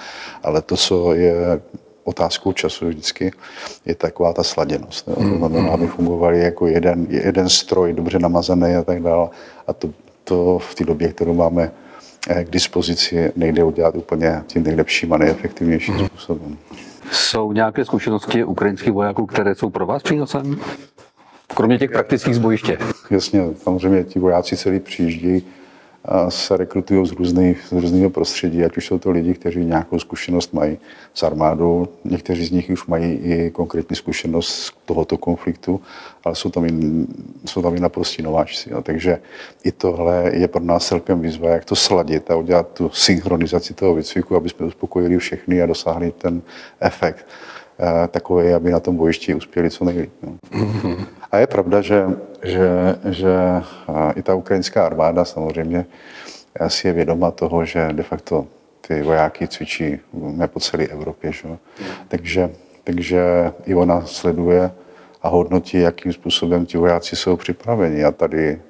ale 0.44 0.62
to, 0.62 0.78
co 0.78 1.14
je 1.14 1.62
otázkou 2.08 2.54
času 2.54 2.88
vždycky 2.88 3.32
je 3.86 3.96
taková 3.96 4.34
ta 4.34 4.44
sladěnost. 4.44 5.06
To 5.06 5.38
znamená, 5.38 5.70
aby 5.70 5.88
fungovali 5.88 6.40
jako 6.40 6.68
jeden, 6.68 7.08
jeden 7.10 7.50
stroj, 7.50 7.94
dobře 7.94 8.20
namazaný 8.20 8.76
a 8.76 8.84
tak 8.84 9.04
dále. 9.04 9.30
A 9.68 9.74
to, 9.74 9.90
to 10.24 10.60
v 10.60 10.76
té 10.76 10.86
době, 10.86 11.08
kterou 11.08 11.34
máme 11.34 11.72
eh, 12.30 12.44
k 12.44 12.50
dispozici, 12.50 13.32
nejde 13.36 13.64
udělat 13.64 13.96
úplně 13.96 14.42
tím 14.48 14.64
nejlepším 14.64 15.14
a 15.14 15.18
nejefektivnějším 15.18 15.96
mm. 15.96 16.06
způsobem. 16.06 16.58
Jsou 17.12 17.52
nějaké 17.52 17.86
zkušenosti 17.86 18.44
ukrajinských 18.44 18.92
vojáků, 18.92 19.26
které 19.26 19.56
jsou 19.56 19.70
pro 19.70 19.86
vás 19.86 20.04
přínosem? 20.04 20.60
Kromě 21.56 21.78
těch 21.80 21.92
praktických 21.92 22.36
zbojiště. 22.36 22.78
Jasně, 23.10 23.42
samozřejmě 23.64 24.04
ti 24.04 24.20
vojáci 24.20 24.58
celý 24.58 24.80
přijíždějí 24.80 25.44
se 26.30 26.58
rekrutují 26.58 27.08
z, 27.08 27.12
různých, 27.12 27.66
z 27.70 27.72
různého 27.72 28.10
prostředí, 28.10 28.66
ať 28.66 28.78
už 28.78 28.86
jsou 28.86 29.00
to 29.00 29.12
lidi, 29.12 29.34
kteří 29.34 29.66
nějakou 29.66 30.00
zkušenost 30.00 30.54
mají 30.54 30.78
s 31.14 31.24
armádou, 31.24 31.88
někteří 32.06 32.46
z 32.46 32.52
nich 32.52 32.70
už 32.70 32.88
mají 32.88 33.12
i 33.14 33.52
konkrétní 33.52 33.96
zkušenost 33.96 34.48
z 34.50 34.74
tohoto 34.86 35.18
konfliktu, 35.18 35.82
ale 36.24 36.36
jsou 36.36 36.50
tam 36.50 36.66
i, 36.66 36.72
jsou 37.46 37.62
tam 37.62 37.76
i 37.76 37.80
naprostí 37.80 38.22
nováčci. 38.22 38.72
Jo. 38.72 38.82
Takže 38.82 39.20
i 39.64 39.72
tohle 39.72 40.32
je 40.34 40.48
pro 40.48 40.64
nás 40.64 40.88
celkem 40.88 41.22
výzva, 41.22 41.50
jak 41.50 41.66
to 41.66 41.76
sladit 41.76 42.32
a 42.32 42.36
udělat 42.36 42.68
tu 42.74 42.90
synchronizaci 42.90 43.74
toho 43.74 43.96
výcviku, 43.96 44.36
aby 44.36 44.50
jsme 44.50 44.66
uspokojili 44.66 45.18
všechny 45.18 45.62
a 45.62 45.66
dosáhli 45.66 46.12
ten 46.12 46.42
efekt 46.80 47.26
takový, 48.08 48.54
aby 48.54 48.72
na 48.72 48.80
tom 48.80 48.96
bojišti 48.96 49.36
uspěli 49.36 49.70
co 49.70 49.86
nejlíp. 49.86 50.14
No. 50.24 50.38
A 51.32 51.38
je 51.38 51.48
pravda, 51.48 51.82
že, 51.82 52.06
že, 52.44 52.70
že 53.10 53.34
i 54.16 54.24
ta 54.24 54.36
ukrajinská 54.36 54.86
armáda 54.86 55.26
samozřejmě 55.26 55.86
si 56.68 56.88
je 56.88 56.94
vědoma 56.94 57.32
toho, 57.32 57.66
že 57.66 57.90
de 57.92 58.04
facto 58.04 58.48
ty 58.88 59.02
vojáky 59.02 59.48
cvičí 59.48 60.00
po 60.48 60.60
celé 60.60 60.84
Evropě. 60.84 61.32
Že? 61.32 61.48
Takže, 62.08 62.50
takže 62.84 63.52
i 63.66 63.76
ona 63.76 64.06
sleduje 64.06 64.72
a 65.22 65.28
hodnotí, 65.30 65.80
jakým 65.80 66.14
způsobem 66.14 66.66
ti 66.66 66.78
vojáci 66.78 67.16
jsou 67.16 67.36
připraveni. 67.36 68.04
A 68.04 68.12
tady 68.12 68.62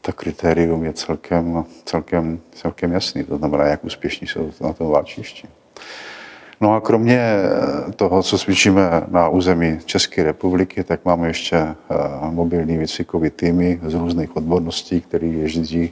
to 0.00 0.12
kritérium 0.12 0.84
je 0.84 0.92
celkem, 0.92 1.64
celkem, 1.84 2.40
celkem 2.52 2.92
jasný. 2.92 3.24
To 3.24 3.36
znamená, 3.36 3.64
jak 3.64 3.84
úspěšní 3.84 4.26
jsou 4.26 4.52
na 4.60 4.72
tom 4.72 4.90
válčišti. 4.90 5.48
No 6.60 6.74
a 6.74 6.80
kromě 6.80 7.18
eh, 7.18 7.92
toho, 7.92 8.22
co 8.22 8.38
cvičíme 8.38 8.82
na 9.08 9.28
území 9.28 9.78
České 9.84 10.22
republiky, 10.22 10.84
tak 10.84 11.04
máme 11.04 11.28
ještě 11.28 11.56
eh, 11.56 11.74
mobilní 12.30 12.78
výcvikový 12.78 13.30
týmy 13.30 13.80
z 13.82 13.94
různých 13.94 14.36
odborností, 14.36 15.00
které 15.00 15.26
jezdí 15.26 15.90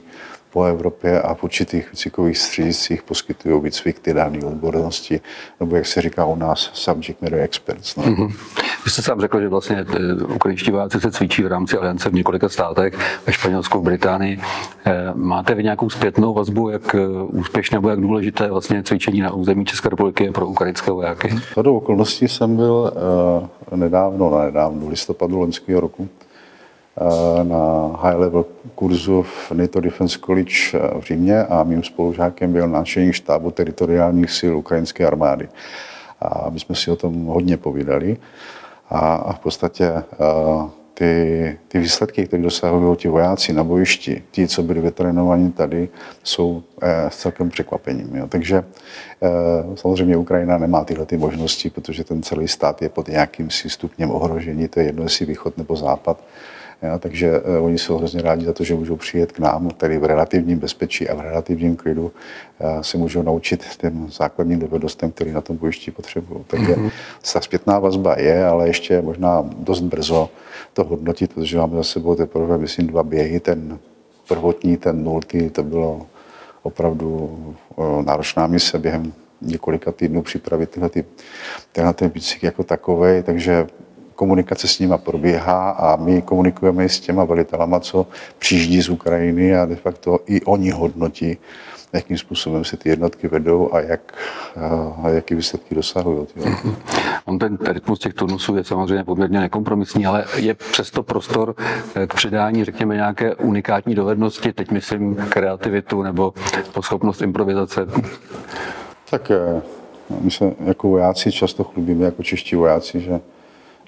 po 0.57 0.63
Evropě 0.63 1.21
a 1.21 1.33
v 1.33 1.43
určitých 1.43 1.91
výcvikových 1.91 2.37
střediscích 2.37 3.03
poskytují 3.03 3.61
výcvik 3.61 3.99
ty 3.99 4.13
dané 4.13 4.39
odbornosti, 4.45 5.21
nebo 5.59 5.75
jak 5.75 5.85
se 5.85 6.01
říká 6.01 6.25
u 6.25 6.35
nás, 6.35 6.69
subject 6.73 7.21
matter 7.21 7.39
experts. 7.39 7.95
No. 7.95 8.03
Mm-hmm. 8.03 8.33
Vy 8.85 8.91
jste 8.91 9.01
sám 9.01 9.21
řekl, 9.21 9.41
že 9.41 9.47
vlastně 9.47 9.85
eh, 9.95 10.23
ukrajinští 10.23 10.71
vojáci 10.71 10.99
se 10.99 11.11
cvičí 11.11 11.43
v 11.43 11.47
rámci 11.47 11.77
aliance 11.77 12.09
v 12.09 12.13
několika 12.13 12.49
státech, 12.49 12.93
ve 13.27 13.33
Španělsku, 13.33 13.79
v 13.79 13.83
Británii. 13.83 14.39
Eh, 14.85 15.11
máte 15.13 15.55
vy 15.55 15.63
nějakou 15.63 15.89
zpětnou 15.89 16.33
vazbu, 16.33 16.69
jak 16.69 16.95
eh, 16.95 17.07
úspěšné 17.23 17.75
nebo 17.75 17.89
jak 17.89 17.99
důležité 17.99 18.47
vlastně 18.51 18.83
cvičení 18.83 19.21
na 19.21 19.33
území 19.33 19.65
České 19.65 19.89
republiky 19.89 20.23
je 20.23 20.31
pro 20.31 20.47
ukrajinské 20.47 20.91
vojáky? 20.91 21.35
do 21.61 21.75
okolností 21.75 22.27
jsem 22.27 22.55
byl 22.55 22.93
nedávno, 23.75 24.29
na 24.29 24.45
nedávno, 24.45 24.89
listopadu 24.89 25.39
loňského 25.39 25.81
roku, 25.81 26.09
na 27.43 27.91
high 28.01 28.15
level 28.15 28.45
kurzu 28.75 29.21
v 29.21 29.51
NATO 29.51 29.81
Defense 29.81 30.19
College 30.19 30.53
v 30.99 31.03
Římě 31.03 31.45
a 31.45 31.63
mým 31.63 31.83
spolužákem 31.83 32.53
byl 32.53 32.67
náčelník 32.67 33.13
štábu 33.13 33.51
teritoriálních 33.51 34.31
sil 34.39 34.53
ukrajinské 34.57 35.07
armády. 35.07 35.49
A 36.21 36.49
my 36.49 36.59
jsme 36.59 36.75
si 36.75 36.91
o 36.91 36.95
tom 36.95 37.25
hodně 37.25 37.57
povídali. 37.57 38.17
A 38.89 39.33
v 39.33 39.39
podstatě 39.39 40.03
ty, 40.97 41.57
ty 41.67 41.79
výsledky, 41.79 42.27
které 42.27 42.43
dosahují 42.43 42.97
ti 42.97 43.07
vojáci 43.07 43.53
na 43.53 43.63
bojišti, 43.63 44.23
ti, 44.31 44.47
co 44.47 44.63
byli 44.63 44.81
vytrénovaní 44.81 45.51
tady, 45.51 45.89
jsou 46.23 46.63
eh, 46.81 47.09
celkem 47.09 47.49
překvapením. 47.49 48.15
Jo. 48.15 48.27
Takže 48.27 48.57
eh, 48.57 49.27
samozřejmě 49.75 50.17
Ukrajina 50.17 50.57
nemá 50.57 50.83
tyhle 50.83 51.05
ty 51.05 51.17
možnosti, 51.17 51.69
protože 51.69 52.03
ten 52.03 52.23
celý 52.23 52.47
stát 52.47 52.81
je 52.81 52.89
pod 52.89 53.07
nějakým 53.07 53.49
stupněm 53.49 54.11
ohrožení, 54.11 54.67
to 54.67 54.79
je 54.79 54.85
jedno, 54.85 55.03
jestli 55.03 55.25
východ 55.25 55.57
nebo 55.57 55.75
západ. 55.75 56.23
Ja, 56.81 56.97
takže 56.97 57.41
uh, 57.41 57.65
oni 57.65 57.77
jsou 57.77 57.97
hrozně 57.97 58.21
rádi 58.21 58.45
za 58.45 58.53
to, 58.53 58.63
že 58.63 58.75
můžou 58.75 58.95
přijet 58.95 59.31
k 59.31 59.39
nám, 59.39 59.69
tady 59.69 59.97
v 59.97 60.03
relativním 60.05 60.59
bezpečí 60.59 61.09
a 61.09 61.15
v 61.15 61.21
relativním 61.21 61.75
klidu 61.75 62.03
uh, 62.05 62.81
se 62.81 62.97
můžou 62.97 63.21
naučit 63.21 63.77
těm 63.77 64.09
základním 64.11 64.59
dovednostem, 64.59 65.11
který 65.11 65.31
na 65.31 65.41
tom 65.41 65.57
bojišti 65.57 65.91
potřebují. 65.91 66.43
Takže 66.47 66.73
mm-hmm. 66.73 66.91
ta 67.33 67.41
zpětná 67.41 67.79
vazba 67.79 68.19
je, 68.19 68.45
ale 68.45 68.67
ještě 68.67 69.01
možná 69.01 69.49
dost 69.57 69.81
brzo 69.81 70.29
to 70.73 70.83
hodnotit, 70.83 71.33
protože 71.33 71.57
máme 71.57 71.75
za 71.75 71.83
sebou 71.83 72.15
teprve, 72.15 72.57
myslím, 72.57 72.87
dva 72.87 73.03
běhy. 73.03 73.39
Ten 73.39 73.79
prvotní, 74.27 74.77
ten 74.77 75.03
nultý, 75.03 75.49
to 75.49 75.63
bylo 75.63 76.05
opravdu 76.63 77.09
uh, 77.75 78.05
náročná 78.05 78.47
mise 78.47 78.79
během 78.79 79.13
několika 79.41 79.91
týdnů 79.91 80.21
připravit 80.21 80.69
tyhle, 80.69 80.89
ty, 80.89 81.05
tenhle 81.71 81.93
ten 81.93 82.09
bicykl 82.09 82.45
jako 82.45 82.63
takový, 82.63 83.23
takže 83.23 83.67
komunikace 84.17 84.67
s 84.67 84.79
nima 84.79 84.97
probíhá 84.97 85.69
a 85.69 85.95
my 85.95 86.21
komunikujeme 86.21 86.85
i 86.85 86.89
s 86.89 86.99
těma 86.99 87.23
velitelama, 87.23 87.79
co 87.79 88.07
přijíždí 88.39 88.81
z 88.81 88.89
Ukrajiny 88.89 89.57
a 89.57 89.65
de 89.65 89.75
facto 89.75 90.19
i 90.25 90.41
oni 90.41 90.71
hodnotí, 90.71 91.37
jakým 91.93 92.17
způsobem 92.17 92.65
se 92.65 92.77
ty 92.77 92.89
jednotky 92.89 93.27
vedou 93.27 93.73
a, 93.73 93.79
jak, 93.79 94.13
a 95.03 95.09
jaký 95.09 95.35
výsledky 95.35 95.75
dosahují. 95.75 96.27
On 97.25 97.39
ten 97.39 97.57
rytmus 97.67 97.99
těch 97.99 98.13
turnusů 98.13 98.55
je 98.55 98.63
samozřejmě 98.63 99.03
poměrně 99.03 99.39
nekompromisní, 99.39 100.05
ale 100.05 100.25
je 100.35 100.53
přesto 100.53 101.03
prostor 101.03 101.55
k 102.07 102.13
předání, 102.15 102.65
řekněme, 102.65 102.95
nějaké 102.95 103.35
unikátní 103.35 103.95
dovednosti, 103.95 104.53
teď 104.53 104.71
myslím 104.71 105.15
kreativitu 105.15 106.03
nebo 106.03 106.33
schopnost 106.81 107.21
improvizace. 107.21 107.87
Tak 109.09 109.31
eh, 109.31 109.61
my 110.21 110.31
se 110.31 110.53
jako 110.65 110.87
vojáci 110.87 111.31
často 111.31 111.63
chlubíme, 111.63 112.05
jako 112.05 112.23
čeští 112.23 112.55
vojáci, 112.55 112.99
že 112.99 113.19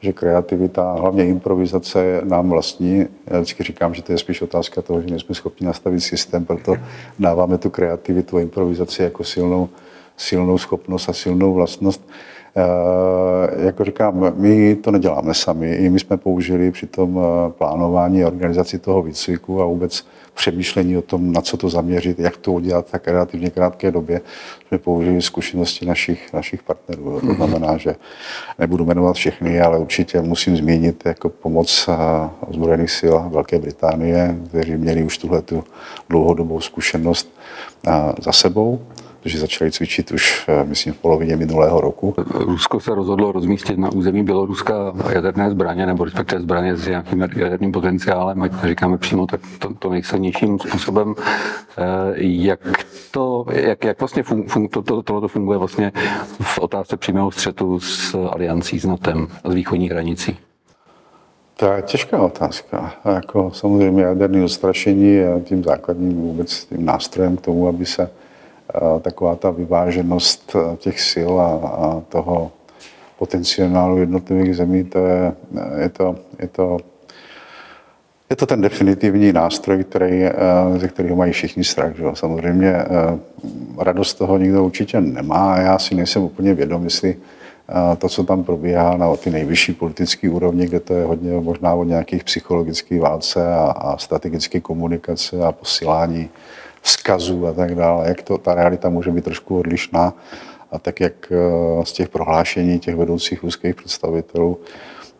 že 0.01 0.13
kreativita, 0.13 0.93
hlavně 0.93 1.25
improvizace 1.25 2.03
je 2.03 2.21
nám 2.23 2.49
vlastní. 2.49 3.05
Já 3.27 3.39
vždycky 3.39 3.63
říkám, 3.63 3.93
že 3.93 4.01
to 4.01 4.11
je 4.11 4.17
spíš 4.17 4.41
otázka 4.41 4.81
toho, 4.81 5.01
že 5.01 5.07
nejsme 5.07 5.35
schopni 5.35 5.67
nastavit 5.67 6.01
systém, 6.01 6.45
proto 6.45 6.75
dáváme 7.19 7.57
tu 7.57 7.69
kreativitu 7.69 8.37
a 8.37 8.41
improvizaci 8.41 9.03
jako 9.03 9.23
silnou, 9.23 9.69
silnou 10.17 10.57
schopnost 10.57 11.09
a 11.09 11.13
silnou 11.13 11.53
vlastnost. 11.53 12.09
E, 12.55 13.65
jako 13.65 13.83
říkám, 13.83 14.33
my 14.35 14.75
to 14.75 14.91
neděláme 14.91 15.33
sami. 15.33 15.75
I 15.75 15.89
my 15.89 15.99
jsme 15.99 16.17
použili 16.17 16.71
při 16.71 16.87
tom 16.87 17.19
eh, 17.19 17.51
plánování 17.51 18.23
a 18.23 18.27
organizaci 18.27 18.79
toho 18.79 19.03
výcviku 19.03 19.61
a 19.61 19.65
vůbec 19.65 20.05
přemýšlení 20.33 20.97
o 20.97 21.01
tom, 21.01 21.31
na 21.31 21.41
co 21.41 21.57
to 21.57 21.69
zaměřit, 21.69 22.19
jak 22.19 22.37
to 22.37 22.51
udělat 22.51 22.87
v 22.87 22.91
tak 22.91 23.07
relativně 23.07 23.49
krátké 23.49 23.91
době, 23.91 24.21
jsme 24.67 24.77
použili 24.77 25.21
zkušenosti 25.21 25.85
našich, 25.85 26.33
našich 26.33 26.63
partnerů. 26.63 27.19
To 27.19 27.25
mhm. 27.25 27.35
znamená, 27.35 27.77
že 27.77 27.95
nebudu 28.59 28.85
jmenovat 28.85 29.15
všechny, 29.15 29.61
ale 29.61 29.77
určitě 29.77 30.21
musím 30.21 30.57
zmínit 30.57 31.03
jako 31.05 31.29
pomoc 31.29 31.89
ozbrojených 32.39 32.91
sil 32.99 33.15
Velké 33.29 33.59
Británie, 33.59 34.35
kteří 34.49 34.75
měli 34.75 35.03
už 35.03 35.17
tuhle 35.17 35.41
tu 35.41 35.63
dlouhodobou 36.09 36.61
zkušenost 36.61 37.29
za 38.21 38.31
sebou 38.31 38.79
protože 39.23 39.39
začali 39.39 39.71
cvičit 39.71 40.11
už, 40.11 40.45
eh, 40.49 40.63
myslím, 40.63 40.93
v 40.93 40.97
polovině 40.97 41.35
minulého 41.35 41.81
roku. 41.81 42.15
Rusko 42.33 42.79
se 42.79 42.95
rozhodlo 42.95 43.31
rozmístit 43.31 43.77
na 43.77 43.91
území 43.91 44.23
Běloruska 44.23 44.93
jaderné 45.13 45.51
zbraně, 45.51 45.85
nebo 45.85 46.03
respektive 46.03 46.41
zbraně 46.41 46.75
s 46.75 46.87
nějakým 46.87 47.21
jaderným 47.35 47.71
potenciálem, 47.71 48.41
ať 48.41 48.51
říkáme 48.63 48.97
přímo 48.97 49.27
tak 49.27 49.41
to, 49.59 49.73
to 49.73 49.89
nejsilnějším 49.89 50.59
způsobem. 50.59 51.15
Eh, 51.77 51.83
jak 52.17 52.59
to, 53.11 53.45
jak, 53.51 53.83
jak 53.83 53.99
vlastně 53.99 54.23
fun, 54.23 54.43
fun, 54.47 54.67
to, 54.67 54.81
to, 54.81 55.03
tohle 55.03 55.27
funguje 55.27 55.57
vlastně 55.57 55.91
v 56.41 56.59
otázce 56.59 56.97
přímého 56.97 57.31
střetu 57.31 57.79
s 57.79 58.15
aliancí, 58.15 58.79
s 58.79 58.85
NATEM 58.85 59.27
s 59.49 59.53
východní 59.53 59.89
hranicí? 59.89 60.37
To 61.59 61.65
je 61.65 61.81
těžká 61.81 62.21
otázka. 62.21 62.93
A 63.03 63.11
jako 63.11 63.51
samozřejmě 63.53 64.03
jaderné 64.03 64.43
odstrašení 64.43 65.13
je 65.13 65.41
tím 65.43 65.63
základním 65.63 66.21
vůbec 66.21 66.65
tím 66.65 66.85
nástrojem 66.85 67.37
k 67.37 67.41
tomu, 67.41 67.67
aby 67.67 67.85
se 67.85 68.09
taková 69.01 69.35
ta 69.35 69.49
vyváženost 69.49 70.55
těch 70.77 71.01
sil 71.11 71.31
a, 71.41 71.49
a 71.63 72.01
toho 72.09 72.51
potenciálu 73.19 73.97
jednotlivých 73.97 74.55
zemí, 74.55 74.83
to 74.83 75.05
je, 75.05 75.33
je, 75.77 75.89
to, 75.89 76.15
je, 76.39 76.47
to, 76.47 76.77
je 78.29 78.35
to 78.35 78.45
ten 78.45 78.61
definitivní 78.61 79.33
nástroj, 79.33 79.83
který, 79.83 80.23
ze 80.77 80.87
kterého 80.87 81.15
mají 81.15 81.31
všichni 81.31 81.63
strach. 81.63 81.95
Že? 81.95 82.03
Samozřejmě 82.13 82.75
radost 83.77 84.13
toho 84.13 84.37
nikdo 84.37 84.63
určitě 84.63 85.01
nemá 85.01 85.53
a 85.53 85.59
já 85.59 85.79
si 85.79 85.95
nejsem 85.95 86.21
úplně 86.21 86.53
vědom, 86.53 86.83
jestli 86.83 87.17
to, 87.97 88.09
co 88.09 88.23
tam 88.23 88.43
probíhá 88.43 88.97
na 88.97 89.15
ty 89.15 89.29
nejvyšší 89.29 89.73
politické 89.73 90.29
úrovni, 90.29 90.65
kde 90.65 90.79
to 90.79 90.93
je 90.93 91.05
hodně 91.05 91.31
možná 91.31 91.73
o 91.73 91.83
nějakých 91.83 92.23
psychologických 92.23 93.01
válce 93.01 93.53
a, 93.53 93.73
a 93.77 93.97
strategické 93.97 94.59
komunikace 94.59 95.43
a 95.43 95.51
posílání 95.51 96.29
vzkazů 96.81 97.47
a 97.47 97.53
tak 97.53 97.75
dále, 97.75 98.07
jak 98.07 98.21
to, 98.21 98.37
ta 98.37 98.55
realita 98.55 98.89
může 98.89 99.11
být 99.11 99.23
trošku 99.23 99.59
odlišná. 99.59 100.13
A 100.71 100.79
tak 100.79 100.99
jak 100.99 101.31
eh, 101.31 101.85
z 101.85 101.93
těch 101.93 102.09
prohlášení 102.09 102.79
těch 102.79 102.95
vedoucích 102.95 103.43
ruských 103.43 103.75
představitelů 103.75 104.59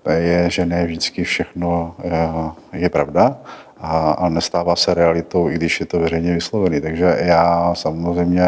je, 0.09 0.49
že 0.49 0.65
ne 0.65 0.85
vždycky 0.85 1.23
všechno 1.23 1.95
eh, 2.03 2.77
je 2.77 2.89
pravda 2.89 3.37
a, 3.77 4.11
a 4.11 4.29
nestává 4.29 4.75
se 4.75 4.93
realitou, 4.93 5.49
i 5.49 5.55
když 5.55 5.79
je 5.79 5.85
to 5.85 5.99
veřejně 5.99 6.33
vyslovený. 6.33 6.81
Takže 6.81 7.17
já 7.19 7.75
samozřejmě 7.75 8.43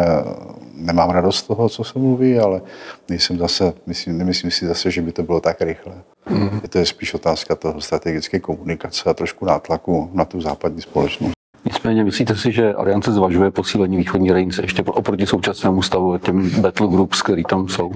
nemám 0.75 1.09
radost 1.09 1.37
z 1.37 1.43
toho, 1.43 1.69
co 1.69 1.83
se 1.83 1.99
mluví, 1.99 2.39
ale 2.39 2.61
nejsem 3.09 3.37
zase, 3.37 3.73
myslím, 3.85 4.17
nemyslím 4.17 4.51
si 4.51 4.67
zase, 4.67 4.91
že 4.91 5.01
by 5.01 5.11
to 5.11 5.23
bylo 5.23 5.39
tak 5.39 5.61
rychle. 5.61 5.93
Mm. 6.29 6.59
Je 6.63 6.69
to 6.69 6.77
je 6.77 6.85
spíš 6.85 7.13
otázka 7.13 7.55
toho 7.55 7.81
strategické 7.81 8.39
komunikace 8.39 9.09
a 9.09 9.13
trošku 9.13 9.45
nátlaku 9.45 10.09
na 10.13 10.25
tu 10.25 10.41
západní 10.41 10.81
společnost. 10.81 11.40
Nicméně 11.65 12.03
myslíte 12.03 12.35
si, 12.35 12.51
že 12.51 12.73
Aliance 12.73 13.11
zvažuje 13.11 13.51
posílení 13.51 13.97
východní 13.97 14.29
hranice 14.29 14.61
ještě 14.61 14.83
oproti 14.83 15.25
současnému 15.25 15.81
stavu 15.81 16.17
těm 16.17 16.61
battle 16.61 16.87
groups, 16.87 17.21
který 17.21 17.43
tam 17.43 17.67
jsou? 17.67 17.91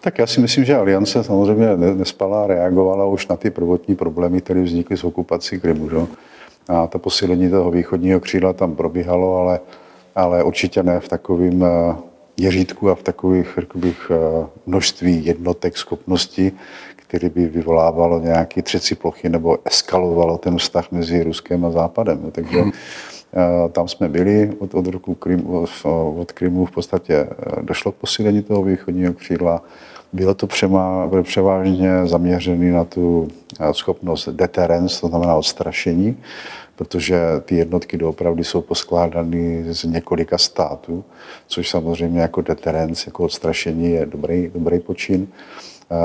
Tak 0.00 0.18
já 0.18 0.26
si 0.26 0.40
myslím, 0.40 0.64
že 0.64 0.76
Aliance 0.76 1.24
samozřejmě 1.24 1.76
nespala, 1.76 2.46
reagovala 2.46 3.06
už 3.06 3.28
na 3.28 3.36
ty 3.36 3.50
prvotní 3.50 3.96
problémy, 3.96 4.40
které 4.40 4.62
vznikly 4.62 4.96
s 4.96 5.04
okupací 5.04 5.60
Krymu. 5.60 5.90
Že? 5.90 5.96
A 6.68 6.86
to 6.86 6.98
posílení 6.98 7.50
toho 7.50 7.70
východního 7.70 8.20
křídla 8.20 8.52
tam 8.52 8.76
probíhalo, 8.76 9.36
ale, 9.36 9.60
ale 10.14 10.44
určitě 10.44 10.82
ne 10.82 11.00
v 11.00 11.08
takovém 11.08 11.64
eh, 11.64 11.94
měřítku 12.36 12.90
a 12.90 12.94
v 12.94 13.02
takových 13.02 13.58
bych, 13.74 14.10
eh, 14.10 14.46
množství 14.66 15.26
jednotek 15.26 15.76
schopností, 15.76 16.52
který 17.14 17.28
by 17.28 17.46
vyvolávalo 17.46 18.20
nějaké 18.20 18.62
třeci 18.62 18.94
plochy 18.94 19.28
nebo 19.28 19.58
eskalovalo 19.64 20.38
ten 20.38 20.58
vztah 20.58 20.92
mezi 20.92 21.22
Ruskem 21.22 21.64
a 21.64 21.70
Západem. 21.70 22.30
Takže 22.32 22.60
hmm. 22.60 22.72
Eh, 23.36 23.68
tam 23.68 23.88
jsme 23.88 24.08
byli 24.08 24.52
od, 24.58 24.74
od 24.74 24.86
roku 24.86 25.14
Krym, 25.14 25.46
od 26.16 26.32
Krymu 26.32 26.66
v 26.66 26.70
podstatě 26.70 27.14
eh, 27.14 27.62
došlo 27.62 27.92
k 27.92 27.94
posílení 27.94 28.42
toho 28.42 28.62
východního 28.62 29.12
křídla. 29.12 29.62
Bylo 30.12 30.34
to 30.34 30.46
přemá, 30.46 31.10
převážně 31.22 32.06
zaměřené 32.06 32.72
na 32.72 32.84
tu 32.84 33.28
schopnost 33.72 34.28
deterrence, 34.28 35.00
to 35.00 35.08
znamená 35.08 35.34
odstrašení 35.36 36.16
protože 36.76 37.20
ty 37.44 37.56
jednotky 37.56 37.98
doopravdy 37.98 38.44
jsou 38.44 38.60
poskládány 38.60 39.64
z 39.68 39.84
několika 39.84 40.38
států, 40.38 41.04
což 41.46 41.70
samozřejmě 41.70 42.20
jako 42.20 42.40
deterrence, 42.40 43.04
jako 43.06 43.24
odstrašení 43.24 43.90
je 43.90 44.06
dobrý, 44.06 44.50
dobrý 44.54 44.78
počin. 44.80 45.26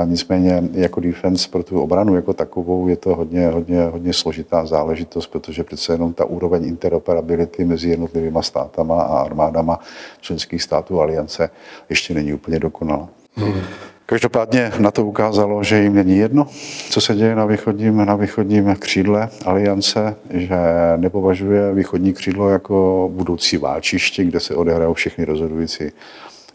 Nicméně 0.04 0.62
jako 0.72 1.00
defense 1.00 1.48
pro 1.48 1.62
tu 1.62 1.82
obranu 1.82 2.14
jako 2.14 2.32
takovou 2.32 2.88
je 2.88 2.96
to 2.96 3.14
hodně, 3.14 3.48
hodně, 3.48 3.84
hodně 3.84 4.12
složitá 4.12 4.66
záležitost, 4.66 5.26
protože 5.26 5.64
přece 5.64 5.92
jenom 5.92 6.12
ta 6.12 6.24
úroveň 6.24 6.64
interoperability 6.64 7.64
mezi 7.64 7.88
jednotlivými 7.88 8.38
státama 8.40 9.02
a 9.02 9.18
armádama 9.18 9.80
členských 10.20 10.62
států 10.62 11.00
aliance 11.00 11.50
ještě 11.88 12.14
není 12.14 12.32
úplně 12.32 12.58
dokonalá. 12.58 13.08
Hmm. 13.34 13.62
Každopádně 14.06 14.72
na 14.78 14.90
to 14.90 15.06
ukázalo, 15.06 15.62
že 15.62 15.82
jim 15.82 15.94
není 15.94 16.16
jedno, 16.16 16.46
co 16.90 17.00
se 17.00 17.14
děje 17.14 17.34
na 17.34 17.46
východním, 17.46 18.04
na 18.04 18.16
východním 18.16 18.76
křídle 18.76 19.28
aliance, 19.44 20.16
že 20.30 20.56
nepovažuje 20.96 21.74
východní 21.74 22.12
křídlo 22.12 22.50
jako 22.50 23.08
budoucí 23.12 23.56
válčiště, 23.56 24.24
kde 24.24 24.40
se 24.40 24.54
odehrajou 24.54 24.94
všechny 24.94 25.24
rozhodující 25.24 25.92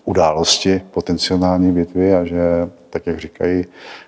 události, 0.05 0.81
potenciální 0.91 1.71
bitvy 1.71 2.15
a 2.15 2.25
že, 2.25 2.69
tak 2.89 3.07
jak 3.07 3.19
říkají 3.19 3.65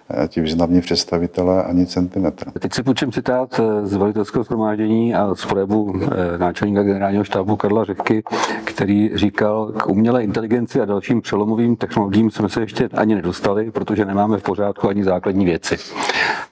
eh, 0.09 0.27
ti 0.27 0.41
významní 0.41 0.81
představitelé, 0.81 1.63
ani 1.63 1.85
centimetr. 1.85 2.51
Teď 2.51 2.73
si 2.73 2.83
půjčím 2.83 3.11
citát 3.11 3.59
eh, 3.59 3.87
z 3.87 3.95
velitelského 3.95 4.43
shromáždění 4.43 5.15
a 5.15 5.35
z 5.35 5.45
projevu 5.45 5.93
eh, 6.01 6.37
náčelníka 6.37 6.83
generálního 6.83 7.23
štábu 7.23 7.55
Karla 7.55 7.83
Řehky, 7.83 8.23
který 8.63 9.11
říkal, 9.13 9.71
k 9.71 9.87
umělé 9.87 10.23
inteligenci 10.23 10.81
a 10.81 10.85
dalším 10.85 11.21
přelomovým 11.21 11.75
technologiím 11.75 12.31
jsme 12.31 12.49
se 12.49 12.61
ještě 12.61 12.89
ani 12.93 13.15
nedostali, 13.15 13.71
protože 13.71 14.05
nemáme 14.05 14.37
v 14.37 14.43
pořádku 14.43 14.89
ani 14.89 15.03
základní 15.03 15.45
věci. 15.45 15.77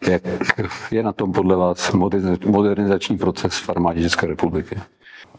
Jak 0.10 0.22
je 0.92 1.04
na 1.04 1.14
tom 1.14 1.32
podle 1.32 1.56
vás 1.56 1.92
modernizační 2.46 3.18
proces 3.18 3.60
v 3.60 3.70
armádě 3.70 4.02
České 4.02 4.28
republiky? 4.28 4.76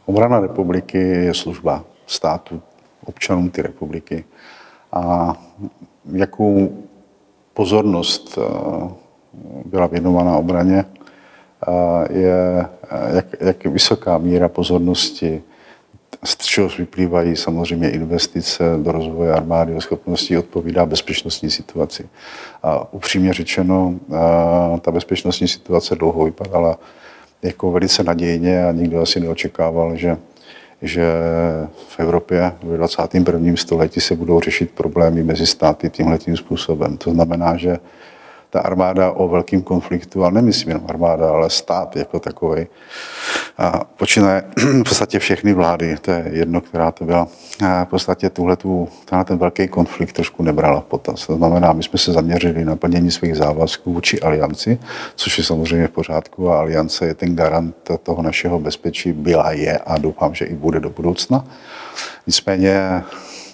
Obrana 0.07 0.41
republiky 0.41 0.99
je 0.99 1.35
služba 1.35 1.85
státu, 2.07 2.61
občanům 3.07 3.51
ty 3.51 3.63
republiky 3.63 4.25
a 4.93 5.35
jakou 6.13 6.85
pozornost 7.55 8.39
eh, 8.39 8.89
byla 9.65 9.87
věnována 9.87 10.37
obraně, 10.37 10.85
eh, 10.85 12.19
je, 12.19 12.67
eh, 12.91 13.17
jak, 13.17 13.27
jak 13.41 13.65
vysoká 13.67 14.19
míra 14.19 14.49
pozornosti, 14.49 15.43
z 16.25 16.37
čeho 16.37 16.69
vyplývají 16.79 17.37
samozřejmě 17.37 17.91
investice 17.91 18.65
do 18.83 18.93
rozvoje 18.93 19.33
armády 19.33 19.77
a 19.77 19.81
schopností 19.81 20.37
odpovídá 20.37 20.87
bezpečnostní 20.87 21.51
situaci. 21.51 22.09
A 22.63 22.93
upřímně 22.93 23.33
řečeno, 23.33 23.95
ta 24.81 24.91
bezpečnostní 24.91 25.49
situace 25.49 25.95
dlouho 25.95 26.25
vypadala 26.25 26.79
jako 27.43 27.73
velice 27.73 28.05
nadějně 28.05 28.67
a 28.67 28.73
nikdo 28.73 29.01
asi 29.01 29.21
neočekával, 29.21 29.97
že 29.97 30.17
že 30.83 31.13
v 31.89 32.01
Evropě 32.01 32.53
v 32.63 32.77
21. 32.77 33.57
století 33.57 34.01
se 34.01 34.17
budou 34.17 34.41
řešit 34.41 34.71
problémy 34.71 35.23
mezi 35.23 35.47
státy 35.47 35.91
tímhletím 35.91 36.37
způsobem. 36.37 36.97
To 36.97 37.11
znamená, 37.11 37.57
že 37.57 37.79
ta 38.57 38.63
armáda 38.63 39.11
o 39.11 39.29
velkým 39.29 39.63
konfliktu, 39.63 40.25
ale 40.25 40.33
nemyslím 40.33 40.69
jenom 40.69 40.85
armáda, 40.89 41.31
ale 41.31 41.51
stát 41.51 41.97
jako 41.97 42.21
takový. 42.21 42.67
A 43.59 43.85
počínaje 43.85 44.43
v 44.57 44.83
podstatě 44.83 45.19
všechny 45.19 45.53
vlády, 45.53 45.97
to 46.01 46.11
je 46.11 46.25
jedno, 46.33 46.61
která 46.61 46.91
to 46.91 47.05
byla, 47.05 47.29
a 47.67 47.85
v 47.85 47.89
podstatě 47.89 48.31
tuhletu, 48.31 48.89
ten 49.25 49.39
velký 49.39 49.69
konflikt 49.69 50.13
trošku 50.13 50.43
nebrala 50.43 50.81
v 50.81 50.85
potaz. 50.85 51.27
To 51.27 51.37
znamená, 51.37 51.73
my 51.73 51.83
jsme 51.83 51.99
se 51.99 52.13
zaměřili 52.13 52.65
na 52.65 52.77
plnění 52.77 53.11
svých 53.11 53.37
závazků 53.37 53.93
vůči 53.93 54.21
alianci, 54.21 54.79
což 55.17 55.39
je 55.39 55.45
samozřejmě 55.45 55.89
v 55.89 55.91
pořádku 55.91 56.51
a 56.51 56.59
aliance 56.59 57.07
je 57.07 57.15
ten 57.15 57.37
garant 57.37 57.77
toho 58.03 58.23
našeho 58.23 58.61
bezpečí, 58.61 59.13
byla, 59.13 59.53
je 59.53 59.79
a 59.79 59.99
doufám, 59.99 60.35
že 60.35 60.45
i 60.45 60.55
bude 60.55 60.81
do 60.81 60.91
budoucna. 60.91 61.45
Nicméně 62.27 63.03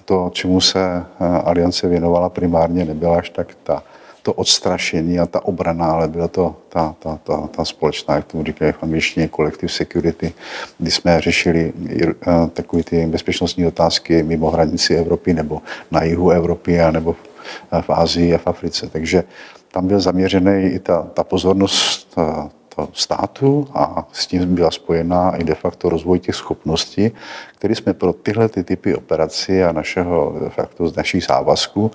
to, 0.04 0.30
čemu 0.32 0.60
se 0.60 1.04
aliance 1.44 1.88
věnovala 1.88 2.28
primárně, 2.28 2.84
nebyla 2.84 3.18
až 3.18 3.30
tak 3.30 3.48
ta 3.62 3.82
to 4.22 4.32
odstrašení 4.32 5.20
a 5.20 5.26
ta 5.26 5.44
obrana, 5.44 5.86
ale 5.86 6.08
byla 6.08 6.28
to 6.28 6.56
ta, 6.68 6.94
ta, 6.98 7.18
ta, 7.24 7.46
ta 7.46 7.64
společná, 7.64 8.14
jak 8.14 8.24
tomu 8.24 8.44
říkají 8.44 8.72
v 8.72 8.82
angličtině, 8.82 9.28
collective 9.36 9.72
security, 9.72 10.32
kdy 10.78 10.90
jsme 10.90 11.20
řešili 11.20 11.72
eh, 11.90 12.06
takové 12.52 12.82
ty 12.82 13.06
bezpečnostní 13.06 13.66
otázky 13.66 14.22
mimo 14.22 14.50
hranici 14.50 14.94
Evropy 14.94 15.34
nebo 15.34 15.62
na 15.90 16.02
jihu 16.02 16.30
Evropy 16.30 16.80
a 16.80 16.90
nebo 16.90 17.16
v 17.80 17.90
Ázii 17.90 18.34
a 18.34 18.38
v 18.38 18.46
Africe. 18.46 18.88
Takže 18.88 19.24
tam 19.72 19.86
byl 19.86 20.00
zaměřený 20.00 20.64
i 20.66 20.78
ta, 20.78 21.02
ta 21.02 21.24
pozornost 21.24 22.14
ta, 22.14 22.50
státu 22.92 23.68
a 23.74 24.08
s 24.12 24.26
tím 24.26 24.54
byla 24.54 24.70
spojená 24.70 25.36
i 25.36 25.44
de 25.44 25.54
facto 25.54 25.88
rozvoj 25.88 26.18
těch 26.18 26.34
schopností, 26.34 27.10
které 27.58 27.74
jsme 27.74 27.94
pro 27.94 28.12
tyhle 28.12 28.48
ty 28.48 28.64
typy 28.64 28.94
operací 28.94 29.62
a 29.62 29.72
našeho, 29.72 30.36
de 30.40 30.50
facto 30.50 30.88
z 30.88 30.96
našich 30.96 31.24
závazků 31.24 31.90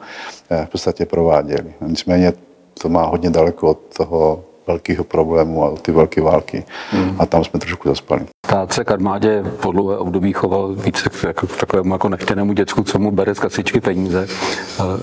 eh, 0.50 0.66
v 0.66 0.70
podstatě 0.70 1.06
prováděli. 1.06 1.74
Nicméně 1.82 2.34
to 2.82 2.90
má 2.90 3.06
hodně 3.06 3.30
daleko 3.30 3.70
od 3.70 3.80
toho 3.98 4.44
velkého 4.67 5.03
problému 5.03 5.63
a 5.63 5.75
ty 5.82 5.91
velké 5.91 6.21
války. 6.21 6.63
Hmm. 6.91 7.15
A 7.19 7.25
tam 7.25 7.43
jsme 7.43 7.60
trošku 7.60 7.89
zaspali. 7.89 8.21
Ta 8.47 8.58
stát 8.58 8.73
se 8.73 8.84
k 8.84 8.91
armádě 8.91 9.43
po 9.62 9.71
dlouhé 9.71 9.97
období 9.97 10.34
choval 10.34 10.75
více 10.75 11.10
jako 11.27 11.47
k 11.47 11.58
takovému 11.58 11.93
jako 11.93 12.10
nechtěnému 12.10 12.53
děcku, 12.53 12.84
co 12.84 12.99
mu 12.99 13.12
bere 13.12 13.36
z 13.36 13.39
kasičky 13.39 13.82
peníze. 13.82 14.27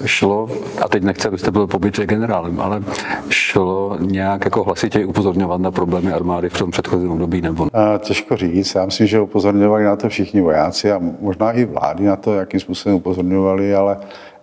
Šlo, 0.05 0.49
a 0.83 0.89
teď 0.89 1.03
nechci, 1.03 1.29
abyste 1.29 1.51
byl 1.51 1.67
pobytě 1.67 2.07
generálem, 2.07 2.61
ale 2.61 2.83
šlo 3.29 3.97
nějak 4.01 4.45
jako 4.45 4.65
hlasitě 4.65 5.07
upozorňovat 5.07 5.61
na 5.61 5.71
problémy 5.71 6.13
armády 6.13 6.49
v 6.49 6.59
tom 6.59 6.71
předchozím 6.71 7.11
období 7.11 7.41
nebo 7.41 7.65
ne? 7.65 7.71
Těžko 7.99 8.37
říct. 8.37 8.75
Já 8.75 8.85
myslím, 8.85 9.07
že 9.07 9.21
upozorňovali 9.21 9.85
na 9.85 9.97
to 9.97 10.09
všichni 10.09 10.41
vojáci 10.41 10.93
a 10.93 11.01
možná 11.21 11.53
i 11.53 11.65
vlády 11.65 12.05
na 12.05 12.17
to, 12.17 12.35
jakým 12.35 12.61
způsobem 12.61 12.97
upozorňovali, 12.97 13.75
ale, 13.75 13.97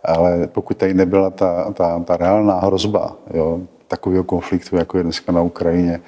ale 0.06 0.48
pokud 0.48 0.78
tady 0.78 0.94
nebyla 0.94 1.30
ta, 1.30 1.72
ta, 1.74 2.00
ta 2.00 2.18
reálná 2.18 2.60
hrozba 2.60 3.16
jo, 3.34 3.60
takového 3.92 4.24
konfliktu, 4.24 4.76
jako 4.76 4.98
je 4.98 5.04
dneska 5.04 5.32
na 5.32 5.42
Ukrajině, 5.42 6.00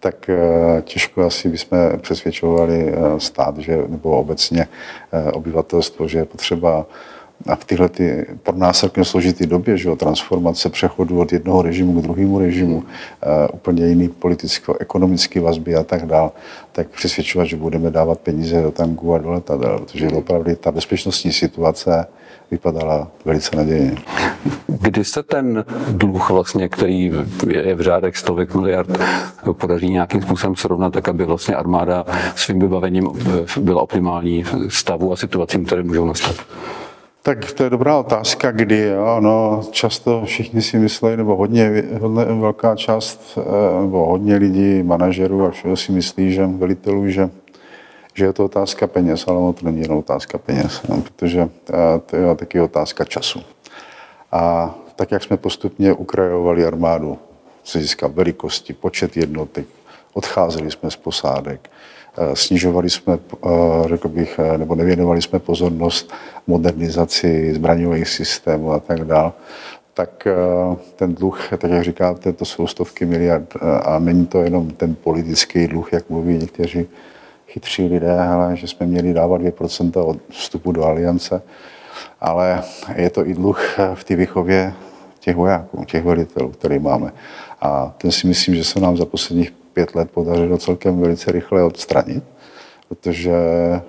tak 0.00 0.28
eh, 0.28 0.82
těžko 0.82 1.26
asi 1.26 1.48
bychom 1.48 1.78
přesvědčovali 2.00 2.78
eh, 2.88 3.20
stát, 3.20 3.58
že, 3.58 3.78
nebo 3.88 4.10
obecně 4.10 4.66
eh, 5.12 5.32
obyvatelstvo, 5.32 6.08
že 6.08 6.18
je 6.18 6.24
potřeba 6.24 6.86
a 7.46 7.56
v 7.56 7.64
tyhle 7.64 7.88
ty 7.88 8.26
pro 8.42 8.56
nás 8.56 8.78
celkem 8.78 9.04
složitý 9.04 9.46
době, 9.46 9.76
že 9.76 9.88
jo, 9.88 9.96
transformace 9.96 10.68
přechodu 10.70 11.20
od 11.20 11.32
jednoho 11.32 11.62
režimu 11.62 12.00
k 12.00 12.02
druhému 12.02 12.38
režimu, 12.38 12.76
uh, 12.76 12.84
úplně 13.52 13.86
jiný 13.86 14.08
politicko-ekonomické 14.08 15.40
vazby 15.40 15.74
a 15.74 15.82
tak 15.82 16.06
dál, 16.06 16.32
tak 16.72 16.88
přesvědčovat, 16.88 17.46
že 17.46 17.56
budeme 17.56 17.90
dávat 17.90 18.18
peníze 18.18 18.62
do 18.62 18.70
tanků 18.70 19.14
a 19.14 19.18
do 19.18 19.30
letadel, 19.30 19.78
protože 19.78 20.08
opravdu 20.08 20.54
ta 20.54 20.70
bezpečnostní 20.70 21.32
situace 21.32 22.06
vypadala 22.52 23.08
velice 23.24 23.56
nadějně. 23.56 23.94
Kdy 24.66 25.04
se 25.04 25.22
ten 25.22 25.64
dluh 25.90 26.30
vlastně, 26.30 26.68
který 26.68 27.12
je 27.48 27.74
v 27.74 27.80
řádech 27.80 28.16
stovek 28.16 28.54
miliard, 28.54 28.88
podaří 29.52 29.90
nějakým 29.90 30.22
způsobem 30.22 30.56
srovnat, 30.56 30.92
tak 30.92 31.08
aby 31.08 31.24
vlastně 31.24 31.54
armáda 31.54 32.04
svým 32.36 32.60
vybavením 32.60 33.08
byla 33.60 33.82
optimální 33.82 34.44
stavu 34.68 35.12
a 35.12 35.16
situacím, 35.16 35.64
které 35.64 35.82
můžou 35.82 36.06
nastat? 36.06 36.36
Tak 37.24 37.52
to 37.52 37.64
je 37.64 37.70
dobrá 37.70 37.98
otázka, 37.98 38.50
kdy. 38.50 38.78
Jo? 38.78 39.16
No, 39.20 39.60
často 39.70 40.22
všichni 40.24 40.62
si 40.62 40.78
myslí, 40.78 41.16
nebo 41.16 41.36
hodně, 41.36 41.84
hodně 42.00 42.24
velká 42.24 42.76
část, 42.76 43.38
eh, 43.38 43.82
nebo 43.82 44.06
hodně 44.06 44.36
lidí, 44.36 44.82
manažerů 44.82 45.46
a 45.46 45.50
všeho 45.50 45.76
si 45.76 45.92
myslí, 45.92 46.32
že 46.32 46.46
velitelů, 46.46 47.08
že, 47.08 47.30
že 48.14 48.24
je 48.24 48.32
to 48.32 48.44
otázka 48.44 48.86
peněz, 48.86 49.24
ale 49.28 49.52
to 49.52 49.66
není 49.66 49.80
jenom 49.80 49.98
otázka 49.98 50.38
peněz, 50.38 50.80
no, 50.88 51.00
protože 51.00 51.40
eh, 51.40 51.74
to 52.06 52.16
je 52.16 52.34
taky 52.34 52.60
otázka 52.60 53.04
času. 53.04 53.42
A 54.32 54.74
tak, 54.96 55.10
jak 55.10 55.22
jsme 55.22 55.36
postupně 55.36 55.92
ukrajovali 55.92 56.66
armádu, 56.66 57.18
z 57.64 57.72
hlediska 57.72 58.06
velikosti, 58.06 58.72
počet 58.72 59.16
jednotek, 59.16 59.66
odcházeli 60.14 60.70
jsme 60.70 60.90
z 60.90 60.96
posádek, 60.96 61.70
Eh, 62.18 62.36
snižovali 62.36 62.90
jsme, 62.90 63.18
eh, 63.46 63.48
řekl 63.88 64.08
bych, 64.08 64.40
nebo 64.56 64.74
nevěnovali 64.74 65.22
jsme 65.22 65.38
pozornost 65.38 66.12
modernizaci 66.46 67.54
zbraňových 67.54 68.08
systémů 68.08 68.72
a 68.72 68.80
tak 68.80 69.04
dále, 69.04 69.32
tak 69.94 70.28
ten 70.96 71.14
dluh, 71.14 71.48
tak 71.58 71.70
jak 71.70 71.84
říkáte, 71.84 72.32
to 72.32 72.44
jsou 72.44 72.66
stovky 72.66 73.04
miliard 73.04 73.56
a 73.84 73.98
není 73.98 74.26
to 74.26 74.40
jenom 74.40 74.70
ten 74.70 74.94
politický 74.94 75.66
dluh, 75.66 75.92
jak 75.92 76.10
mluví 76.10 76.38
někteří 76.38 76.86
chytří 77.52 77.86
lidé, 77.86 78.20
ale 78.20 78.56
že 78.56 78.68
jsme 78.68 78.86
měli 78.86 79.14
dávat 79.14 79.40
2% 79.40 80.06
od 80.06 80.18
vstupu 80.30 80.72
do 80.72 80.84
aliance, 80.84 81.42
ale 82.20 82.62
je 82.94 83.10
to 83.10 83.26
i 83.26 83.34
dluh 83.34 83.78
v 83.94 84.04
té 84.04 84.16
výchově 84.16 84.72
těch 85.20 85.36
vojáků, 85.36 85.84
těch 85.84 86.04
velitelů, 86.04 86.48
který 86.48 86.78
máme. 86.78 87.12
A 87.60 87.94
ten 87.98 88.12
si 88.12 88.26
myslím, 88.26 88.54
že 88.54 88.64
se 88.64 88.80
nám 88.80 88.96
za 88.96 89.04
posledních 89.04 89.52
pět 89.72 89.94
let 89.94 90.10
podařilo 90.10 90.58
celkem 90.58 91.00
velice 91.00 91.32
rychle 91.32 91.62
odstranit, 91.62 92.24
protože 92.92 93.32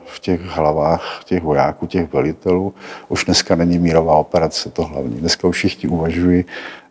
v 0.06 0.20
těch 0.20 0.42
hlavách 0.42 1.22
těch 1.26 1.44
vojáků, 1.44 1.88
těch 1.88 2.14
velitelů 2.14 2.74
už 3.10 3.26
dneska 3.26 3.56
není 3.56 3.80
mírová 3.80 4.16
operace 4.16 4.70
to 4.70 4.84
hlavní. 4.84 5.16
Dneska 5.16 5.48
už 5.48 5.58
všichni 5.58 5.90
uvažují, 5.90 6.46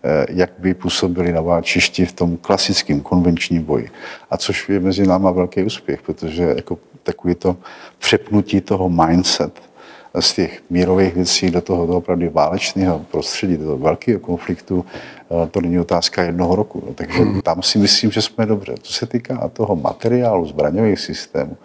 eh, 0.05 0.27
jak 0.31 0.51
by 0.59 0.75
působili 0.75 1.33
na 1.33 1.41
váčišti 1.41 2.07
v 2.07 2.13
tom 2.13 2.37
klasickém 2.37 3.01
konvenčním 3.01 3.63
boji. 3.63 3.91
A 4.31 4.37
což 4.37 4.69
je 4.69 4.81
mezi 4.81 5.07
náma 5.07 5.31
velký 5.31 5.63
úspěch, 5.63 6.03
protože 6.03 6.43
jako 6.57 6.79
takový 7.03 7.35
to 7.35 7.57
přepnutí 7.99 8.61
toho 8.61 8.89
mindset, 8.89 9.53
z 10.21 10.33
těch 10.33 10.63
mírových 10.71 11.15
věcí 11.15 11.51
do 11.51 11.61
toho 11.61 11.87
opravdu 11.87 12.31
válečného 12.31 12.99
prostředí, 12.99 13.57
do 13.57 13.65
toho 13.65 13.79
velkého 13.79 14.21
konfliktu, 14.21 14.85
eh, 14.85 15.47
to 15.47 15.61
není 15.61 15.81
otázka 15.81 16.23
jednoho 16.23 16.57
roku. 16.57 16.95
Takže 16.95 17.25
tam 17.43 17.63
si 17.63 17.79
myslím, 17.79 18.11
že 18.11 18.23
jsme 18.23 18.47
dobře. 18.47 18.75
Co 18.83 18.93
se 18.93 19.07
týká 19.07 19.49
toho 19.49 19.77
materiálu, 19.77 20.47
zbraňových 20.47 21.01
systémů, 21.01 21.57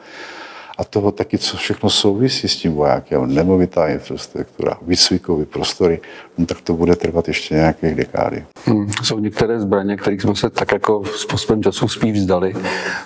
a 0.77 0.83
toho 0.83 1.11
taky, 1.11 1.37
co 1.37 1.57
všechno 1.57 1.89
souvisí 1.89 2.47
s 2.47 2.55
tím 2.55 2.73
vojákem, 2.73 3.35
nemovitá 3.35 3.87
infrastruktura, 3.87 4.77
výcvikové 4.81 5.45
prostory, 5.45 5.99
no 6.37 6.45
tak 6.45 6.61
to 6.61 6.73
bude 6.73 6.95
trvat 6.95 7.27
ještě 7.27 7.55
nějakých 7.55 7.95
dekády. 7.95 8.45
Hmm. 8.65 8.89
Jsou 9.03 9.19
některé 9.19 9.59
zbraně, 9.59 9.97
kterých 9.97 10.21
jsme 10.21 10.35
se 10.35 10.49
tak 10.49 10.71
jako 10.71 11.03
s 11.05 11.25
postupem 11.25 11.63
času 11.63 11.87
spíš 11.87 12.17
vzdali. 12.17 12.53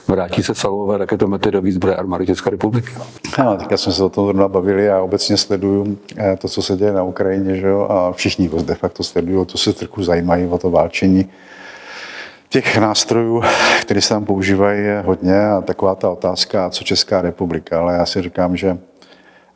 Vrátí 0.07 0.43
se 0.43 0.55
salvové 0.55 0.97
raketomety 0.97 1.51
do 1.51 1.62
výzbroje 1.62 1.95
armády 1.95 2.25
České 2.25 2.49
republiky? 2.49 2.89
No, 3.39 3.57
tak 3.57 3.79
jsme 3.79 3.93
se 3.93 4.03
o 4.03 4.10
tom 4.10 4.25
zrovna 4.25 4.47
bavili 4.47 4.89
a 4.89 5.01
obecně 5.01 5.38
sleduju 5.38 5.97
eh, 6.17 6.38
to, 6.38 6.47
co 6.47 6.62
se 6.62 6.77
děje 6.77 6.93
na 6.93 7.03
Ukrajině, 7.03 7.55
že 7.55 7.67
jo? 7.67 7.88
a 7.89 8.12
všichni 8.12 8.49
de 8.63 8.75
facto 8.75 9.03
sledují, 9.03 9.45
to 9.45 9.57
se 9.57 9.73
trochu 9.73 10.03
zajímají 10.03 10.45
o 10.45 10.57
to 10.57 10.71
válčení 10.71 11.29
Těch 12.52 12.78
nástrojů, 12.78 13.42
které 13.82 14.02
se 14.02 14.10
tam 14.10 14.26
používají, 14.26 14.84
je 14.84 15.02
hodně 15.06 15.46
a 15.46 15.62
taková 15.62 15.96
ta 15.96 16.10
otázka, 16.10 16.70
co 16.70 16.84
Česká 16.84 17.22
republika, 17.22 17.80
ale 17.80 17.94
já 17.94 18.06
si 18.06 18.22
říkám, 18.22 18.58
že 18.58 18.78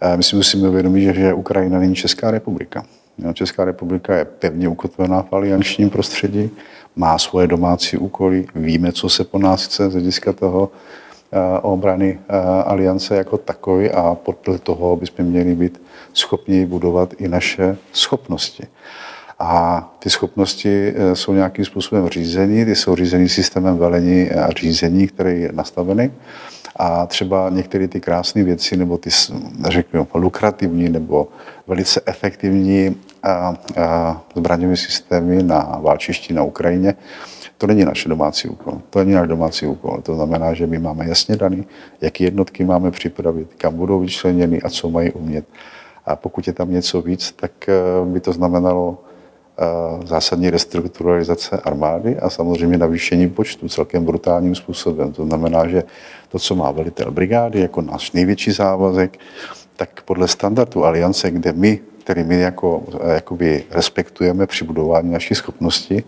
eh, 0.02 0.18
my 0.18 0.24
si 0.24 0.36
musíme 0.36 0.70
uvědomit, 0.70 1.14
že 1.14 1.34
Ukrajina 1.34 1.80
není 1.80 1.96
Česká 1.96 2.32
republika. 2.32 2.86
Česká 3.34 3.66
republika 3.66 4.16
je 4.16 4.26
pevně 4.26 4.68
ukotvená 4.68 5.22
v 5.22 5.34
aliančním 5.34 5.90
prostředí, 5.90 6.50
má 6.96 7.18
svoje 7.18 7.48
domácí 7.48 7.98
úkoly, 7.98 8.46
víme, 8.56 8.92
co 8.92 9.10
se 9.10 9.24
po 9.24 9.40
nás 9.40 9.66
chce 9.66 9.90
z 9.90 9.94
hlediska 9.94 10.34
toho 10.34 10.72
eh, 11.32 11.60
obrany 11.62 12.20
eh, 12.30 12.38
aliance 12.64 13.16
jako 13.16 13.38
takový 13.38 13.92
a 13.92 14.16
podle 14.16 14.60
toho 14.60 14.96
bychom 14.96 15.26
měli 15.26 15.56
být 15.56 15.82
schopni 16.14 16.66
budovat 16.66 17.14
i 17.18 17.28
naše 17.28 17.78
schopnosti. 17.94 18.68
A 19.40 19.82
ty 20.00 20.10
schopnosti 20.10 20.94
eh, 20.96 21.16
jsou 21.16 21.34
nějakým 21.34 21.66
způsobem 21.66 22.10
řízení, 22.10 22.66
ty 22.66 22.76
jsou 22.76 22.96
řízení 22.96 23.30
systémem 23.30 23.78
velení 23.78 24.32
a 24.32 24.50
řízení, 24.50 25.08
který 25.08 25.42
je 25.42 25.52
nastavený. 25.52 26.12
A 26.76 27.06
třeba 27.06 27.50
některé 27.50 27.88
ty 27.88 28.02
krásné 28.02 28.44
věci, 28.44 28.78
nebo 28.78 28.98
ty, 28.98 29.10
řekněme, 29.70 30.06
lukrativní 30.14 30.90
nebo 30.90 31.28
velice 31.68 32.02
efektivní 32.06 32.96
a 33.24 34.24
zbraňové 34.36 34.78
systémy 34.78 35.44
na 35.44 35.80
válčišti 35.82 36.34
na 36.34 36.44
Ukrajině, 36.44 36.96
to 37.58 37.68
není 37.68 37.86
naše 37.86 38.10
domácí 38.10 38.48
úkol. 38.48 38.82
To 38.90 39.00
není 39.00 39.14
náš 39.14 39.28
domácí 39.28 39.66
úkol. 39.66 40.02
To 40.04 40.16
znamená, 40.16 40.54
že 40.54 40.68
my 40.68 40.80
máme 40.80 41.08
jasně 41.08 41.36
daný, 41.36 41.66
jaké 42.02 42.24
jednotky 42.24 42.66
máme 42.66 42.92
připravit, 42.92 43.48
kam 43.58 43.76
budou 43.76 44.00
vyčleněny 44.00 44.62
a 44.62 44.70
co 44.70 44.90
mají 44.90 45.12
umět. 45.12 45.46
A 46.06 46.16
pokud 46.16 46.48
je 46.48 46.54
tam 46.54 46.72
něco 46.72 47.02
víc, 47.02 47.32
tak 47.32 47.52
eh, 47.70 47.74
by 48.06 48.20
to 48.20 48.34
znamenalo 48.34 48.98
zásadní 50.06 50.50
restrukturalizace 50.50 51.58
armády 51.58 52.18
a 52.18 52.30
samozřejmě 52.30 52.78
navýšení 52.78 53.30
počtu 53.30 53.70
celkem 53.70 54.06
brutálním 54.06 54.56
způsobem. 54.56 55.12
To 55.12 55.26
znamená, 55.26 55.68
že 55.68 55.84
to, 56.30 56.40
co 56.40 56.56
má 56.56 56.72
velitel 56.72 57.12
brigády 57.12 57.60
jako 57.60 57.82
náš 57.82 58.12
největší 58.12 58.52
závazek, 58.52 59.20
tak 59.76 60.02
podle 60.02 60.28
standardu 60.28 60.86
aliance, 60.86 61.32
kde 61.32 61.54
my, 61.54 61.80
který 62.04 62.24
my 62.24 62.40
jako, 62.40 62.84
eh, 63.02 63.14
jakoby 63.14 63.64
respektujeme 63.72 64.48
při 64.48 64.66
budování 64.66 65.12
naší 65.12 65.36
schopnosti, 65.36 66.04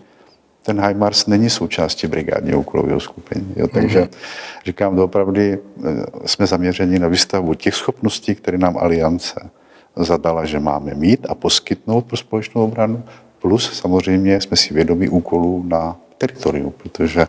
ten 0.62 0.80
HIMARS 0.80 1.26
není 1.26 1.50
součástí 1.50 2.06
brigádního 2.06 2.60
úkolového 2.60 3.00
skupiny. 3.00 3.44
Jo? 3.56 3.68
Takže 3.68 4.00
mm-hmm. 4.00 4.16
říkám, 4.64 4.96
doopravdy 4.96 5.58
eh, 5.58 5.88
jsme 6.26 6.46
zaměřeni 6.46 6.98
na 6.98 7.08
výstavu 7.08 7.54
těch 7.54 7.74
schopností, 7.74 8.34
které 8.34 8.58
nám 8.58 8.76
aliance 8.78 9.50
zadala, 9.96 10.44
že 10.44 10.60
máme 10.60 10.94
mít 10.94 11.26
a 11.28 11.34
poskytnout 11.34 12.06
pro 12.06 12.16
společnou 12.16 12.64
obranu, 12.64 13.02
Plus 13.38 13.78
samozřejmě 13.78 14.40
jsme 14.40 14.56
si 14.56 14.74
vědomi 14.74 15.08
úkolů 15.08 15.64
na 15.66 15.96
teritoriu, 16.18 16.70
protože 16.70 17.26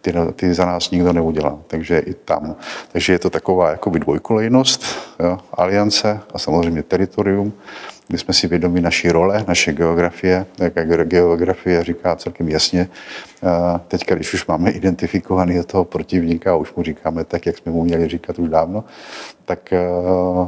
ty, 0.00 0.14
ty 0.36 0.54
za 0.54 0.66
nás 0.66 0.90
nikdo 0.90 1.12
neudělá. 1.12 1.58
Takže 1.66 1.98
i 1.98 2.14
tam. 2.14 2.56
Takže 2.92 3.12
je 3.12 3.18
to 3.18 3.30
taková 3.30 3.70
jakoby 3.70 3.98
dvojkolejnost, 3.98 4.84
jo, 5.20 5.38
aliance 5.52 6.20
a 6.34 6.38
samozřejmě 6.38 6.82
teritorium, 6.82 7.52
kdy 8.08 8.18
jsme 8.18 8.34
si 8.34 8.48
vědomi 8.48 8.80
naší 8.80 9.08
role, 9.08 9.44
naše 9.48 9.72
geografie, 9.72 10.46
jak 10.58 11.08
geografie 11.08 11.84
říká 11.84 12.16
celkem 12.16 12.48
jasně, 12.48 12.88
teď, 13.88 14.04
když 14.08 14.34
už 14.34 14.46
máme 14.46 14.70
identifikovaný 14.70 15.62
toho 15.66 15.84
protivníka 15.84 16.52
a 16.52 16.56
už 16.56 16.74
mu 16.74 16.82
říkáme 16.82 17.24
tak, 17.24 17.46
jak 17.46 17.58
jsme 17.58 17.72
mu 17.72 17.84
měli 17.84 18.08
říkat 18.08 18.38
už 18.38 18.48
dávno, 18.48 18.84
tak 19.44 19.74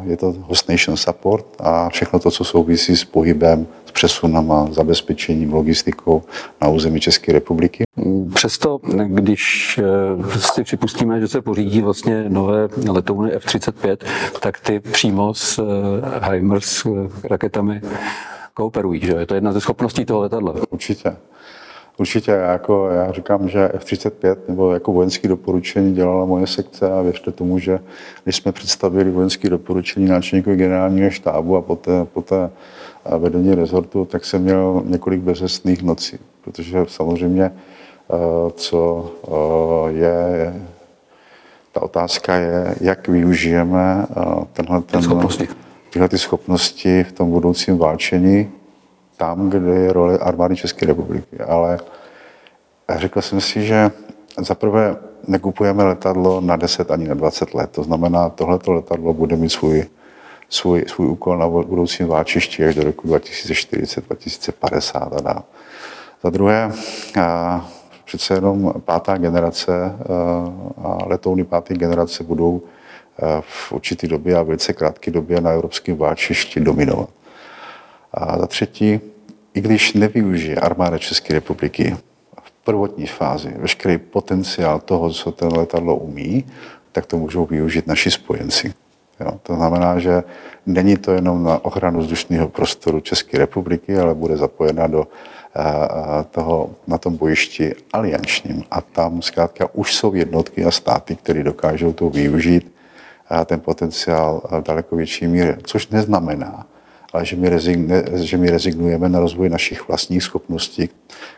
je 0.02 0.16
to 0.16 0.34
host 0.40 0.68
nation 0.68 0.96
support 0.96 1.46
a 1.58 1.88
všechno 1.88 2.18
to, 2.18 2.30
co 2.30 2.44
souvisí 2.44 2.96
s 2.96 3.04
pohybem, 3.04 3.66
s 3.86 3.92
přesunama, 3.92 4.68
zabezpečením, 4.70 5.52
logistikou 5.52 6.22
na 6.62 6.68
území 6.68 7.00
České 7.00 7.32
republiky. 7.32 7.84
Přesto, 8.34 8.78
když 9.06 9.78
eh, 9.78 10.38
si 10.38 10.64
připustíme, 10.64 11.20
že 11.20 11.28
se 11.28 11.42
pořídí 11.42 11.80
vlastně 11.80 12.24
nové 12.28 12.68
letouny 12.88 13.32
F-35, 13.32 13.96
tak 14.40 14.60
ty 14.60 14.80
přímo 14.80 15.34
s 15.34 15.58
eh, 15.58 16.30
HIMARS 16.30 16.86
eh, 16.86 16.90
raketami 17.28 17.80
kooperují, 18.54 19.00
že? 19.06 19.12
Je 19.12 19.26
to 19.26 19.34
jedna 19.34 19.52
ze 19.52 19.60
schopností 19.60 20.04
toho 20.04 20.20
letadla. 20.20 20.54
Určitě. 20.70 21.16
Určitě, 21.98 22.30
jako 22.30 22.88
já 22.88 23.12
říkám, 23.12 23.48
že 23.48 23.70
F-35 23.74 24.36
nebo 24.48 24.72
jako 24.72 24.92
vojenské 24.92 25.28
doporučení 25.28 25.94
dělala 25.94 26.24
moje 26.24 26.46
sekce 26.46 26.92
a 26.92 27.02
věřte 27.02 27.32
tomu, 27.32 27.58
že 27.58 27.78
když 28.24 28.36
jsme 28.36 28.52
představili 28.52 29.10
vojenské 29.10 29.50
doporučení 29.50 30.06
náčelníkovi 30.06 30.56
generálního 30.56 31.10
štábu 31.10 31.56
a 31.56 31.62
poté, 31.62 32.04
poté 32.04 32.50
vedení 33.18 33.54
rezortu, 33.54 34.04
tak 34.04 34.24
jsem 34.24 34.42
měl 34.42 34.82
několik 34.84 35.20
bezhestných 35.20 35.82
nocí, 35.82 36.18
protože 36.44 36.84
samozřejmě 36.88 37.50
Eh, 38.10 38.50
co 38.54 39.10
eh, 39.28 39.92
je, 39.92 40.54
ta 41.72 41.82
otázka 41.82 42.34
je, 42.34 42.74
jak 42.80 43.08
využijeme 43.08 44.06
eh, 44.10 44.44
tenhle, 44.52 44.82
ten, 44.82 45.02
schopnosti. 45.02 45.48
tyhle 45.90 46.08
ty 46.08 46.18
schopnosti 46.18 47.04
v 47.04 47.12
tom 47.12 47.30
budoucím 47.30 47.78
válčení 47.78 48.50
tam, 49.16 49.50
kde 49.50 49.74
je 49.74 49.92
role 49.92 50.18
armády 50.18 50.56
České 50.56 50.86
republiky. 50.86 51.38
Ale 51.46 51.78
řekl 52.96 53.22
jsem 53.22 53.40
si, 53.40 53.66
že 53.66 53.90
zaprvé 54.38 54.96
nekupujeme 55.26 55.84
letadlo 55.84 56.40
na 56.40 56.56
10 56.56 56.90
ani 56.90 57.08
na 57.08 57.14
20 57.14 57.54
let. 57.54 57.70
To 57.70 57.82
znamená, 57.82 58.28
tohleto 58.28 58.72
letadlo 58.72 59.14
bude 59.14 59.36
mít 59.36 59.50
svůj, 59.50 59.84
svůj, 60.48 60.84
svůj 60.88 61.06
úkol 61.06 61.38
na 61.38 61.48
budoucím 61.48 62.06
váčišti 62.06 62.64
až 62.64 62.74
do 62.74 62.84
roku 62.84 63.06
2040, 63.08 64.06
2050 64.06 64.98
a 64.98 65.20
dál. 65.20 65.42
Za 66.22 66.30
druhé, 66.30 66.72
přece 68.04 68.34
jenom 68.34 68.74
pátá 68.84 69.16
generace 69.16 69.96
a 70.84 70.98
letouny 71.06 71.44
páté 71.44 71.74
generace 71.74 72.24
budou 72.24 72.62
v 73.40 73.72
určité 73.72 74.06
době 74.06 74.36
a 74.36 74.42
velice 74.42 74.72
krátké 74.72 75.10
době 75.10 75.40
na 75.40 75.50
evropském 75.50 75.96
váčišti 75.96 76.60
dominovat. 76.60 77.08
A 78.14 78.38
za 78.38 78.46
třetí, 78.46 79.00
i 79.54 79.60
když 79.60 79.92
nevyužije 79.92 80.56
armáda 80.56 80.98
České 80.98 81.34
republiky 81.34 81.96
v 82.42 82.50
prvotní 82.64 83.06
fázi 83.06 83.54
veškerý 83.56 83.98
potenciál 83.98 84.80
toho, 84.80 85.10
co 85.10 85.32
ten 85.32 85.56
letadlo 85.56 85.96
umí, 85.96 86.44
tak 86.92 87.06
to 87.06 87.16
můžou 87.16 87.46
využít 87.46 87.86
naši 87.86 88.10
spojenci. 88.10 88.74
Jo, 89.20 89.38
to 89.42 89.54
znamená, 89.54 89.98
že 89.98 90.22
není 90.66 90.96
to 90.96 91.12
jenom 91.12 91.44
na 91.44 91.64
ochranu 91.64 92.00
vzdušného 92.00 92.48
prostoru 92.48 93.00
České 93.00 93.38
republiky, 93.38 93.98
ale 93.98 94.14
bude 94.14 94.36
zapojena 94.36 94.86
do 94.86 95.08
toho, 96.30 96.70
na 96.86 96.98
tom 96.98 97.16
bojišti 97.16 97.74
aliančním. 97.92 98.64
A 98.70 98.80
tam 98.80 99.22
zkrátka 99.22 99.68
už 99.72 99.94
jsou 99.94 100.14
jednotky 100.14 100.64
a 100.64 100.70
státy, 100.70 101.16
které 101.16 101.42
dokážou 101.42 101.92
to 101.92 102.10
využít 102.10 102.72
ten 103.46 103.60
potenciál 103.60 104.42
v 104.50 104.62
daleko 104.62 104.96
větší 104.96 105.26
míře. 105.26 105.58
Což 105.62 105.88
neznamená, 105.88 106.66
ale 107.14 107.24
že 107.24 107.36
my, 107.36 107.48
rezign, 107.48 107.92
že 108.14 108.36
my 108.36 108.50
rezignujeme 108.50 109.08
na 109.08 109.20
rozvoj 109.20 109.48
našich 109.48 109.88
vlastních 109.88 110.22
schopností, 110.22 110.88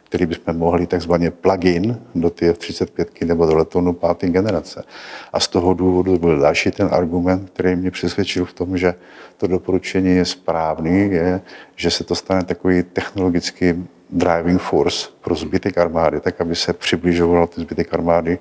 které 0.04 0.26
bychom 0.26 0.56
mohli 0.56 0.86
takzvaně 0.86 1.30
plug-in 1.30 2.00
do 2.14 2.30
té 2.30 2.48
F-35 2.48 3.26
nebo 3.26 3.46
do 3.46 3.56
letounu 3.56 3.92
páté 3.92 4.28
generace. 4.28 4.84
A 5.32 5.40
z 5.40 5.48
toho 5.48 5.74
důvodu 5.74 6.18
byl 6.18 6.38
další 6.38 6.70
ten 6.70 6.88
argument, 6.92 7.50
který 7.50 7.76
mě 7.76 7.90
přesvědčil 7.90 8.44
v 8.44 8.52
tom, 8.52 8.78
že 8.78 8.94
to 9.36 9.46
doporučení 9.46 10.16
je 10.16 10.24
správný, 10.24 11.10
je, 11.10 11.40
že 11.76 11.90
se 11.90 12.04
to 12.04 12.14
stane 12.14 12.44
takový 12.44 12.82
technologicky 12.82 13.76
driving 14.10 14.60
force 14.60 15.08
pro 15.20 15.34
zbytek 15.34 15.78
armády, 15.78 16.20
tak 16.20 16.40
aby 16.40 16.56
se 16.56 16.72
přibližoval 16.72 17.46
ten 17.46 17.64
zbytek 17.64 17.94
armády 17.94 18.38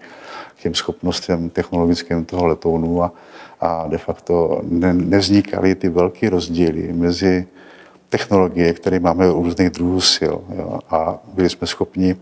k 0.59 0.61
těm 0.61 0.73
schopnostem 0.73 1.49
technologickým 1.49 2.25
toho 2.25 2.47
letounu 2.47 3.03
a, 3.03 3.11
a 3.59 3.87
de 3.87 3.97
facto 3.97 4.61
ne, 4.63 4.93
nevznikaly 4.93 5.75
ty 5.75 5.89
velké 5.89 6.29
rozdíly 6.29 6.93
mezi 6.93 7.47
technologie, 8.09 8.73
které 8.73 8.99
máme 8.99 9.31
u 9.31 9.43
různých 9.43 9.69
druhů 9.69 10.01
sil. 10.13 10.35
Jo, 10.57 10.79
a 10.89 11.19
byli 11.33 11.49
jsme 11.49 11.67
schopni 11.67 12.15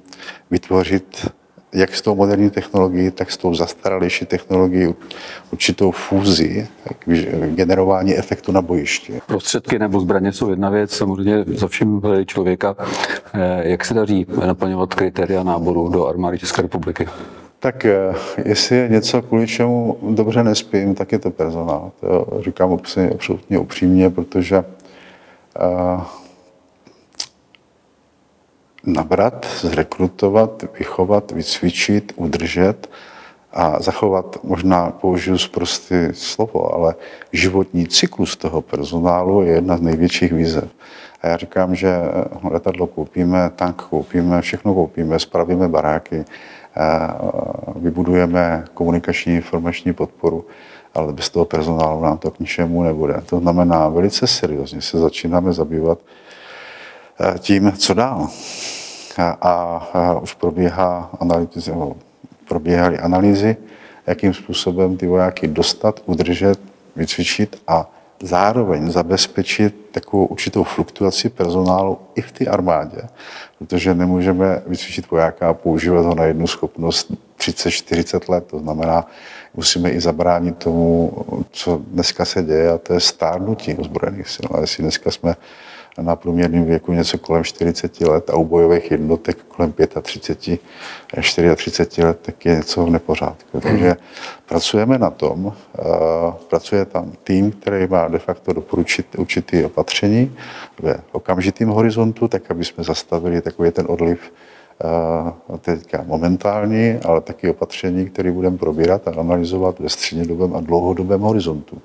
vytvořit 0.52 1.28
jak 1.74 1.96
s 1.96 2.02
tou 2.02 2.16
moderní 2.16 2.50
technologií, 2.50 3.12
tak 3.12 3.32
s 3.32 3.38
tou 3.38 3.56
zastaralejší 3.56 4.26
technologií 4.26 4.94
určitou 5.52 5.92
fúzi, 5.92 6.68
generování 7.48 8.18
efektu 8.18 8.52
na 8.52 8.62
bojišti. 8.62 9.22
Prostředky 9.28 9.80
nebo 9.80 10.00
zbraně 10.00 10.32
jsou 10.32 10.50
jedna 10.50 10.70
věc, 10.70 10.92
samozřejmě 10.92 11.44
za 11.48 11.68
vším 11.68 12.02
člověka. 12.26 12.76
Eh, 13.34 13.70
jak 13.70 13.86
se 13.86 13.94
daří 13.94 14.26
naplňovat 14.46 14.94
kritéria 14.94 15.44
náboru 15.44 15.90
do 15.90 16.08
armády 16.08 16.40
České 16.40 16.62
republiky? 16.62 17.08
Tak 17.64 17.86
eh, 17.86 18.16
jestli 18.46 18.76
je 18.76 18.90
něco, 18.90 19.22
kvůli 19.22 19.48
čemu 19.48 19.98
dobře 20.10 20.44
nespím, 20.44 20.96
tak 20.96 21.12
je 21.12 21.20
to 21.20 21.32
personál. 21.32 21.92
To 22.00 22.28
říkám 22.40 22.80
absolutně 23.14 23.60
upřímně, 23.60 24.10
protože 24.10 24.58
uh, 24.58 26.02
nabrat, 28.86 29.46
zrekrutovat, 29.62 30.66
vychovat, 30.80 31.32
vycvičit, 31.32 32.14
udržet 32.16 32.90
a 33.54 33.82
zachovat, 33.82 34.38
možná 34.44 34.90
použiju 34.92 35.38
zprostý 35.38 35.96
slovo, 36.14 36.76
ale 36.76 36.96
životní 37.32 37.88
cyklus 37.88 38.36
toho 38.36 38.62
personálu 38.62 39.44
je 39.44 39.52
jedna 39.52 39.78
z 39.78 39.82
největších 39.82 40.34
výzev. 40.34 40.70
A 41.22 41.28
já 41.28 41.38
říkám, 41.38 41.76
že 41.76 41.96
letadlo 42.44 42.88
koupíme, 42.88 43.52
tank 43.56 43.82
koupíme, 43.82 44.42
všechno 44.42 44.74
koupíme, 44.74 45.20
spravíme 45.20 45.68
baráky, 45.68 46.26
vybudujeme 47.76 48.66
komunikační 48.74 49.36
informační 49.36 49.94
podporu, 49.94 50.46
ale 50.94 51.14
bez 51.14 51.30
toho 51.30 51.46
personálu 51.46 52.04
nám 52.04 52.18
to 52.18 52.32
k 52.32 52.40
ničemu 52.40 52.84
nebude. 52.84 53.22
To 53.26 53.40
znamená, 53.40 53.90
velice 53.90 54.28
seriózně 54.28 54.82
se 54.82 55.00
začínáme 55.00 55.54
zabývat 55.54 56.00
tím, 57.40 57.72
co 57.72 57.94
dál. 57.94 58.28
A, 59.18 59.30
a 59.42 60.20
už 60.20 60.34
probíhá 60.34 61.10
analýzy, 61.20 61.74
probíhaly 62.48 63.00
analýzy, 63.00 63.58
jakým 64.08 64.34
způsobem 64.34 64.98
ty 64.98 65.08
vojáky 65.08 65.48
dostat, 65.48 66.00
udržet, 66.06 66.60
vycvičit 66.96 67.62
a 67.68 67.93
zároveň 68.24 68.92
zabezpečit 68.92 69.90
takovou 69.92 70.26
určitou 70.26 70.64
fluktuaci 70.64 71.30
personálu 71.30 72.00
i 72.16 72.22
v 72.22 72.32
té 72.32 72.46
armádě, 72.46 73.02
protože 73.58 73.96
nemůžeme 73.96 74.62
vycvičit 74.68 75.12
vojáka 75.12 75.50
a 75.50 75.54
používat 75.54 76.06
ho 76.06 76.16
na 76.16 76.24
jednu 76.24 76.48
schopnost 76.48 77.12
30-40 77.40 78.32
let. 78.32 78.46
To 78.48 78.60
znamená, 78.60 79.08
musíme 79.54 79.90
i 79.90 80.02
zabránit 80.02 80.58
tomu, 80.58 81.14
co 81.52 81.82
dneska 81.88 82.26
se 82.26 82.44
děje, 82.44 82.72
a 82.72 82.78
to 82.78 82.94
je 82.94 83.00
stárnutí 83.00 83.76
ozbrojených 83.76 84.30
sil. 84.36 84.48
A 84.54 84.62
jestli 84.62 84.82
dneska 84.82 85.12
jsme 85.12 85.36
na 86.02 86.16
průměrném 86.16 86.66
věku 86.66 86.94
něco 86.94 87.18
kolem 87.18 87.44
40 87.44 88.02
let 88.02 88.30
a 88.30 88.36
u 88.36 88.46
bojových 88.46 88.92
jednotek 88.92 89.38
kolem 89.44 89.74
35, 90.02 91.56
34 91.56 92.04
let, 92.04 92.20
tak 92.22 92.46
je 92.46 92.56
něco 92.56 92.86
v 92.86 92.90
nepořádku. 92.90 93.60
Takže 93.60 93.96
pracujeme 94.46 94.98
na 94.98 95.10
tom, 95.10 95.54
pracuje 96.50 96.86
tam 96.86 97.12
tým, 97.24 97.52
který 97.52 97.88
má 97.88 98.08
de 98.08 98.20
facto 98.20 98.54
doporučit 98.54 99.08
určitý 99.18 99.64
opatření 99.64 100.36
ve 100.82 101.00
okamžitém 101.12 101.70
horizontu, 101.70 102.28
tak 102.28 102.52
aby 102.52 102.66
jsme 102.66 102.84
zastavili 102.84 103.42
takový 103.42 103.72
ten 103.72 103.86
odliv 103.90 104.20
teďka 105.62 106.04
momentální, 106.08 107.00
ale 107.06 107.22
taky 107.22 107.50
opatření, 107.50 108.06
které 108.06 108.32
budeme 108.32 108.58
probírat 108.58 109.08
a 109.08 109.12
analyzovat 109.12 109.80
ve 109.80 109.90
střednědobém 109.90 110.56
a 110.56 110.62
dlouhodobém 110.62 111.22
horizontu. 111.22 111.82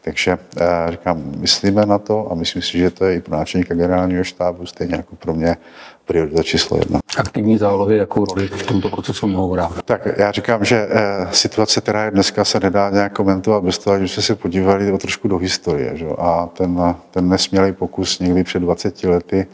Takže 0.00 0.38
eh, 0.60 0.66
říkám, 0.90 1.22
myslíme 1.36 1.86
na 1.86 1.98
to 1.98 2.32
a 2.32 2.34
myslím 2.34 2.62
si, 2.62 2.78
že 2.78 2.90
to 2.90 3.04
je 3.04 3.16
i 3.16 3.20
pro 3.20 3.36
náčelníka 3.36 3.74
generálního 3.74 4.24
štábu 4.24 4.66
stejně 4.66 4.94
jako 4.94 5.16
pro 5.16 5.34
mě 5.34 5.56
priorita 6.04 6.42
číslo 6.42 6.76
jedna. 6.76 7.00
Aktivní 7.16 7.58
zálohy, 7.58 7.96
jakou 7.96 8.24
roli 8.24 8.48
v 8.48 8.66
tomto 8.66 8.88
procesu 8.88 9.26
mohou 9.26 9.52
hrát? 9.52 9.82
Tak 9.82 10.08
já 10.16 10.32
říkám, 10.32 10.64
že 10.64 10.88
eh, 10.90 11.26
situace, 11.32 11.80
která 11.80 12.04
je 12.04 12.10
dneska, 12.10 12.44
se 12.44 12.60
nedá 12.60 12.90
nějak 12.90 13.12
komentovat 13.12 13.64
bez 13.64 13.78
toho, 13.78 13.98
že 13.98 14.08
jsme 14.08 14.22
se 14.22 14.34
podívali 14.34 14.92
o 14.92 14.98
trošku 14.98 15.28
do 15.28 15.38
historie. 15.38 15.96
Že? 15.96 16.06
A 16.18 16.48
ten, 16.52 16.94
ten 17.10 17.28
nesmělý 17.28 17.72
pokus 17.72 18.18
někdy 18.18 18.44
před 18.44 18.58
20 18.58 19.04
lety 19.04 19.46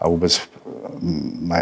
a 0.00 0.08
vůbec, 0.08 0.40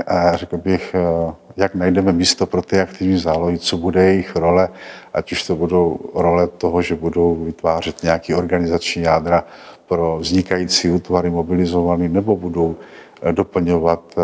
a 0.06 0.36
řekl 0.36 0.56
bych, 0.56 0.94
eh, 0.94 1.32
jak 1.56 1.74
najdeme 1.74 2.12
místo 2.12 2.46
pro 2.46 2.62
ty 2.62 2.80
aktivní 2.80 3.18
zálohy, 3.18 3.58
co 3.58 3.76
bude 3.76 4.04
jejich 4.04 4.36
role, 4.36 4.68
ať 5.14 5.32
už 5.32 5.46
to 5.46 5.56
budou 5.56 5.98
role 6.14 6.46
toho, 6.46 6.82
že 6.82 6.94
budou 6.94 7.34
vytvářet 7.44 8.02
nějaký 8.02 8.34
organizační 8.34 9.02
jádra 9.02 9.44
pro 9.88 10.18
vznikající 10.20 10.90
útvary 10.90 11.30
mobilizovaný, 11.30 12.08
nebo 12.08 12.36
budou 12.36 12.76
doplňovat 13.32 14.14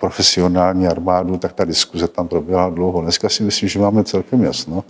profesionální 0.00 0.86
armádu, 0.86 1.36
tak 1.36 1.52
ta 1.52 1.64
diskuze 1.64 2.08
tam 2.08 2.28
proběhla 2.28 2.70
dlouho. 2.70 3.02
Dneska 3.02 3.28
si 3.28 3.42
myslím, 3.42 3.68
že 3.68 3.78
máme 3.78 4.04
celkem 4.04 4.44
jasno. 4.44 4.84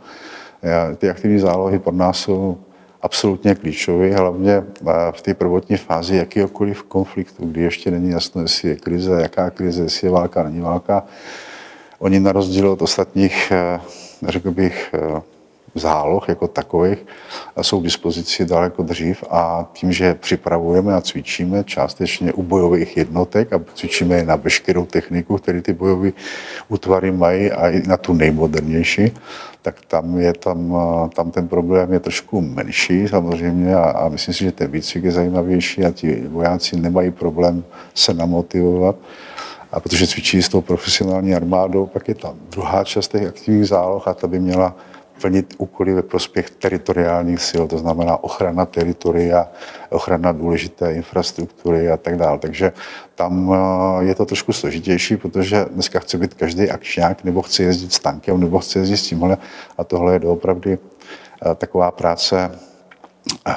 Ty 0.96 1.10
aktivní 1.10 1.38
zálohy 1.38 1.78
pro 1.78 1.92
nás 1.92 2.18
jsou 2.18 2.58
absolutně 3.02 3.54
klíčové, 3.54 4.14
hlavně 4.14 4.62
v 5.10 5.22
té 5.22 5.34
prvotní 5.34 5.76
fázi 5.76 6.16
jakýkoliv 6.16 6.82
konfliktu, 6.82 7.46
kdy 7.46 7.60
ještě 7.60 7.90
není 7.90 8.10
jasno, 8.10 8.42
jestli 8.42 8.68
je 8.68 8.76
krize, 8.76 9.22
jaká 9.22 9.50
krize, 9.50 9.82
jestli 9.82 10.06
je 10.06 10.10
válka, 10.10 10.42
není 10.42 10.60
válka. 10.60 11.04
Oni 11.98 12.20
na 12.20 12.32
rozdíl 12.32 12.70
od 12.70 12.82
ostatních, 12.82 13.52
řekl 14.28 14.50
bych, 14.50 14.94
záloh 15.74 16.28
jako 16.28 16.48
takových 16.48 17.06
jsou 17.62 17.80
k 17.80 17.84
dispozici 17.84 18.44
daleko 18.44 18.82
dřív 18.82 19.24
a 19.30 19.70
tím, 19.72 19.92
že 19.92 20.14
připravujeme 20.14 20.94
a 20.94 21.00
cvičíme 21.00 21.64
částečně 21.64 22.32
u 22.32 22.42
bojových 22.42 22.96
jednotek 22.96 23.52
a 23.52 23.60
cvičíme 23.74 24.16
je 24.16 24.24
na 24.24 24.36
veškerou 24.36 24.84
techniku, 24.84 25.38
který 25.38 25.62
ty 25.62 25.72
bojové 25.72 26.10
útvary 26.68 27.12
mají 27.12 27.50
a 27.50 27.68
i 27.68 27.82
na 27.86 27.96
tu 27.96 28.12
nejmodernější, 28.12 29.12
tak 29.62 29.76
tam 29.88 30.18
je 30.18 30.32
tam, 30.32 30.76
tam 31.14 31.30
ten 31.30 31.48
problém 31.48 31.92
je 31.92 32.00
trošku 32.00 32.40
menší 32.40 33.08
samozřejmě 33.08 33.74
a, 33.74 33.82
a 33.82 34.08
myslím 34.08 34.34
si, 34.34 34.44
že 34.44 34.52
ten 34.52 34.70
výcvik 34.70 35.04
je 35.04 35.12
zajímavější 35.12 35.84
a 35.84 35.90
ti 35.90 36.22
vojáci 36.28 36.76
nemají 36.76 37.10
problém 37.10 37.64
se 37.94 38.14
namotivovat. 38.14 38.96
A 39.72 39.80
protože 39.80 40.06
cvičí 40.06 40.42
s 40.42 40.48
tou 40.48 40.60
profesionální 40.60 41.34
armádou, 41.34 41.86
pak 41.86 42.08
je 42.08 42.14
tam 42.14 42.34
druhá 42.50 42.84
část 42.84 43.08
těch 43.08 43.28
aktivních 43.28 43.68
záloh 43.68 44.08
a 44.08 44.14
ta 44.14 44.26
by 44.26 44.38
měla 44.38 44.76
plnit 45.22 45.54
úkoly 45.58 45.94
ve 45.94 46.02
prospěch 46.02 46.50
teritoriálních 46.50 47.42
sil, 47.48 47.62
to 47.66 47.78
znamená 47.78 48.24
ochrana 48.24 48.66
teritoria, 48.66 49.48
ochrana 49.90 50.32
důležité 50.32 50.92
infrastruktury 50.92 51.90
a 51.90 51.96
tak 51.96 52.16
dále. 52.16 52.38
Takže 52.38 52.72
tam 53.14 53.54
eh, 53.54 54.04
je 54.04 54.14
to 54.14 54.26
trošku 54.26 54.52
složitější, 54.52 55.16
protože 55.16 55.66
dneska 55.70 56.00
chce 56.00 56.18
být 56.18 56.34
každý 56.34 56.70
akčňák, 56.70 57.24
nebo 57.24 57.42
chce 57.42 57.62
jezdit 57.62 57.92
s 57.92 57.98
tankem, 57.98 58.40
nebo 58.40 58.58
chce 58.58 58.78
jezdit 58.78 58.96
s 58.96 59.02
tímhle. 59.02 59.36
A 59.78 59.84
tohle 59.84 60.12
je 60.12 60.18
doopravdy 60.18 60.78
eh, 60.78 61.54
taková 61.54 61.90
práce, 61.90 62.58
eh, 63.46 63.52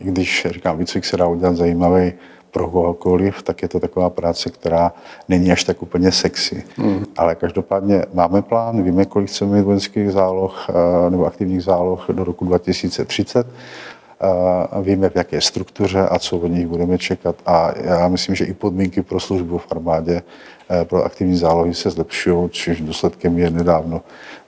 i 0.00 0.04
když 0.04 0.46
říkám, 0.50 0.78
výcvik 0.78 1.04
se 1.04 1.16
dá 1.16 1.26
udělat 1.26 1.56
zajímavý, 1.56 2.12
pro 2.50 2.70
kohokoliv, 2.70 3.42
tak 3.42 3.62
je 3.62 3.68
to 3.68 3.80
taková 3.80 4.10
práce, 4.10 4.50
která 4.50 4.92
není 5.28 5.52
až 5.52 5.64
tak 5.64 5.82
úplně 5.82 6.12
sexy. 6.12 6.64
Mm. 6.78 7.04
Ale 7.16 7.34
každopádně 7.34 8.04
máme 8.14 8.42
plán, 8.42 8.82
víme, 8.82 9.04
kolik 9.04 9.28
chceme 9.28 9.56
mít 9.56 9.62
vojenských 9.62 10.12
záloh 10.12 10.66
eh, 10.68 11.10
nebo 11.10 11.26
aktivních 11.26 11.62
záloh 11.62 12.06
do 12.12 12.24
roku 12.24 12.44
2030. 12.44 13.46
A 14.70 14.80
víme, 14.80 15.10
v 15.10 15.16
jaké 15.16 15.40
struktuře 15.40 16.00
a 16.00 16.18
co 16.18 16.38
od 16.38 16.46
nich 16.46 16.66
budeme 16.66 16.98
čekat. 16.98 17.36
A 17.46 17.72
já 17.76 18.08
myslím, 18.08 18.34
že 18.34 18.44
i 18.44 18.54
podmínky 18.54 19.02
pro 19.02 19.20
službu 19.20 19.58
v 19.58 19.66
armádě 19.70 20.22
eh, 20.70 20.84
pro 20.84 21.04
aktivní 21.04 21.36
zálohy 21.36 21.74
se 21.74 21.90
zlepšují, 21.90 22.50
což 22.50 22.80
důsledkem 22.80 23.38
je 23.38 23.50
nedávno 23.50 24.00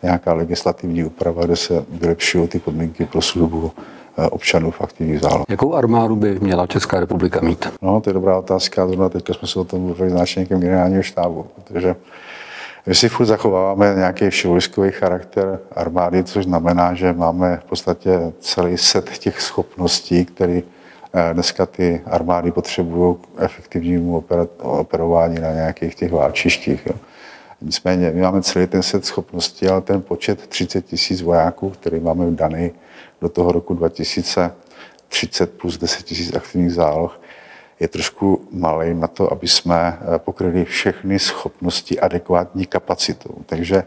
nějaká 0.02 0.32
legislativní 0.32 1.04
úprava, 1.04 1.44
kde 1.44 1.56
se 1.56 1.84
vylepšují 1.88 2.48
ty 2.48 2.58
podmínky 2.58 3.04
pro 3.04 3.22
službu 3.22 3.72
Eh, 3.72 4.01
občanů 4.30 4.70
v 4.70 4.80
aktivních 4.80 5.20
záloh. 5.20 5.44
Jakou 5.48 5.74
armádu 5.74 6.16
by 6.16 6.38
měla 6.40 6.66
Česká 6.66 7.00
republika 7.00 7.40
mít? 7.40 7.72
No, 7.82 8.00
to 8.00 8.10
je 8.10 8.14
dobrá 8.14 8.38
otázka. 8.38 8.86
Zrovna 8.86 9.08
teď 9.08 9.24
jsme 9.38 9.48
se 9.48 9.58
o 9.58 9.64
tom 9.64 9.80
mluvili 9.82 10.10
s 10.10 10.14
náčelníkem 10.14 10.60
generálního 10.60 11.02
štábu, 11.02 11.46
protože 11.54 11.96
my 12.86 12.94
si 12.94 13.08
furt 13.08 13.26
zachováváme 13.26 13.94
nějaký 13.96 14.30
vševojskový 14.30 14.90
charakter 14.90 15.60
armády, 15.72 16.24
což 16.24 16.44
znamená, 16.44 16.94
že 16.94 17.12
máme 17.12 17.56
v 17.56 17.64
podstatě 17.64 18.32
celý 18.40 18.78
set 18.78 19.18
těch 19.18 19.40
schopností, 19.40 20.24
které 20.24 20.60
eh, 21.14 21.34
dneska 21.34 21.66
ty 21.66 22.00
armády 22.06 22.52
potřebují 22.52 23.14
k 23.14 23.42
efektivnímu 23.42 24.24
operování 24.58 25.40
na 25.40 25.52
nějakých 25.52 25.94
těch 25.94 26.12
válčištích. 26.12 26.86
Jo. 26.86 26.94
Nicméně 27.60 28.10
my 28.14 28.20
máme 28.20 28.42
celý 28.42 28.66
ten 28.66 28.82
set 28.82 29.06
schopností, 29.06 29.68
ale 29.68 29.80
ten 29.80 30.02
počet 30.02 30.46
30 30.46 30.86
tisíc 30.86 31.22
vojáků, 31.22 31.70
který 31.70 32.00
máme 32.00 32.30
daný 32.30 32.70
do 33.22 33.28
toho 33.28 33.52
roku 33.52 33.74
2030 33.74 35.50
plus 35.50 35.78
10 35.78 36.02
tisíc 36.02 36.34
aktivních 36.34 36.74
záloh, 36.74 37.20
je 37.80 37.88
trošku 37.88 38.46
malý 38.50 38.94
na 38.94 39.06
to, 39.06 39.32
aby 39.32 39.48
jsme 39.48 39.98
eh, 39.98 40.18
pokryli 40.18 40.64
všechny 40.64 41.18
schopnosti 41.18 42.00
adekvátní 42.00 42.66
kapacitou. 42.66 43.34
Takže 43.46 43.84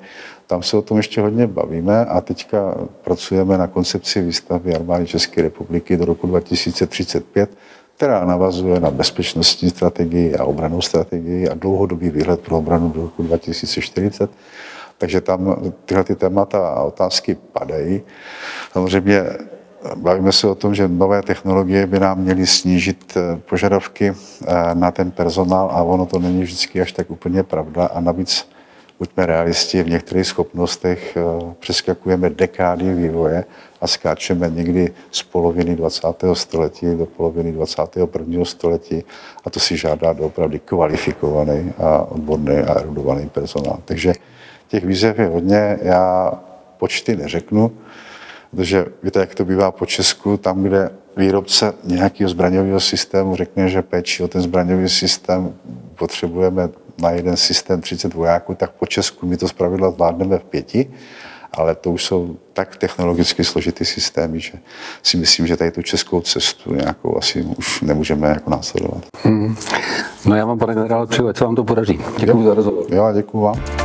tam 0.48 0.64
se 0.64 0.78
o 0.78 0.82
tom 0.82 0.98
ještě 0.98 1.22
hodně 1.22 1.48
bavíme 1.48 2.06
a 2.06 2.22
teďka 2.22 2.76
pracujeme 3.04 3.58
na 3.58 3.68
koncepci 3.68 4.22
výstavby 4.22 4.76
armády 4.76 5.08
České 5.08 5.42
republiky 5.42 5.98
do 5.98 6.06
roku 6.06 6.28
2035, 6.28 7.50
která 7.96 8.26
navazuje 8.26 8.80
na 8.80 8.92
bezpečnostní 8.92 9.70
strategii 9.70 10.36
a 10.36 10.44
obranou 10.44 10.82
strategii 10.82 11.50
a 11.50 11.54
dlouhodobý 11.54 12.10
výhled 12.10 12.40
pro 12.40 12.58
obranu 12.58 12.90
do 12.90 13.02
roku 13.02 13.24
2040. 13.24 14.32
Takže 14.98 15.22
tam 15.22 15.56
tyhle 15.86 16.04
ty 16.04 16.16
témata 16.16 16.70
a 16.70 16.84
otázky 16.84 17.38
padají. 17.52 18.02
Samozřejmě 18.72 19.24
bavíme 19.96 20.32
se 20.32 20.48
o 20.48 20.56
tom, 20.56 20.76
že 20.76 20.88
nové 20.88 21.22
technologie 21.22 21.88
by 21.88 22.00
nám 22.00 22.20
měly 22.20 22.48
snížit 22.48 23.18
eh, 23.18 23.40
požadavky 23.50 24.14
eh, 24.14 24.54
na 24.74 24.92
ten 24.92 25.12
personál 25.12 25.70
a 25.72 25.84
ono 25.84 26.06
to 26.06 26.20
není 26.20 26.44
vždycky 26.44 26.82
až 26.82 26.92
tak 26.92 27.12
úplně 27.12 27.44
pravda. 27.44 27.86
A 27.86 28.00
navíc 28.00 28.48
buďme 29.00 29.26
realisti, 29.26 29.84
v 29.84 29.90
některých 29.90 30.28
schopnostech 30.28 31.18
eh, 31.18 31.22
přeskakujeme 31.60 32.30
dekády 32.30 32.94
vývoje 32.94 33.46
a 33.82 33.88
skáčeme 33.88 34.50
někdy 34.50 34.94
z 35.12 35.24
poloviny 35.24 35.76
20. 35.76 36.08
století 36.34 36.96
do 36.96 37.06
poloviny 37.06 37.52
21. 37.52 38.46
století 38.46 39.04
a 39.46 39.50
to 39.50 39.60
si 39.60 39.78
žádá 39.78 40.14
doopravdy 40.14 40.60
kvalifikovaný 40.60 41.74
a 41.78 42.02
odborný 42.02 42.58
a 42.58 42.74
erudovaný 42.80 43.30
personál. 43.30 43.80
Takže 43.86 44.14
těch 44.76 44.86
výzev 44.86 45.20
je 45.20 45.28
hodně, 45.28 45.78
já 45.82 46.34
počty 46.78 47.16
neřeknu, 47.16 47.72
protože 48.52 48.86
víte, 49.04 49.20
jak 49.20 49.36
to 49.36 49.46
bývá 49.46 49.72
po 49.72 49.86
Česku, 49.86 50.38
tam, 50.38 50.64
kde 50.64 50.90
výrobce 51.18 51.74
nějakého 51.84 52.30
zbraňového 52.30 52.80
systému 52.80 53.36
řekne, 53.36 53.70
že 53.70 53.82
péči 53.82 54.24
o 54.24 54.28
ten 54.28 54.42
zbraňový 54.42 54.90
systém 54.90 55.54
potřebujeme 55.96 56.70
na 57.02 57.12
jeden 57.12 57.38
systém 57.38 57.82
30 57.82 58.14
vojáků, 58.14 58.56
tak 58.56 58.72
po 58.72 58.86
Česku 58.86 59.28
my 59.28 59.38
to 59.38 59.48
zpravidla 59.48 59.92
zvládneme 59.92 60.40
v 60.40 60.44
pěti, 60.44 60.92
ale 61.54 61.76
to 61.76 61.92
už 61.92 62.06
jsou 62.06 62.38
tak 62.54 62.76
technologicky 62.78 63.44
složitý 63.44 63.86
systémy, 63.86 64.40
že 64.40 64.54
si 65.04 65.18
myslím, 65.18 65.48
že 65.48 65.58
tady 65.58 65.72
tu 65.72 65.82
českou 65.82 66.22
cestu 66.22 66.74
nějakou 66.74 67.18
asi 67.18 67.42
už 67.42 67.82
nemůžeme 67.82 68.28
jako 68.28 68.50
následovat. 68.50 69.04
Hmm. 69.24 69.56
No 70.26 70.36
já 70.36 70.46
vám, 70.46 70.60
pane 70.60 70.74
generále, 70.74 71.08
přeju, 71.08 71.34
co 71.34 71.46
vám 71.46 71.56
to 71.56 71.64
podaří. 71.64 72.00
Děkuji 72.18 72.44
za 72.44 72.54
rozhovor. 72.54 72.86
Jo, 72.90 73.12
děkuji 73.14 73.42
vám. 73.42 73.85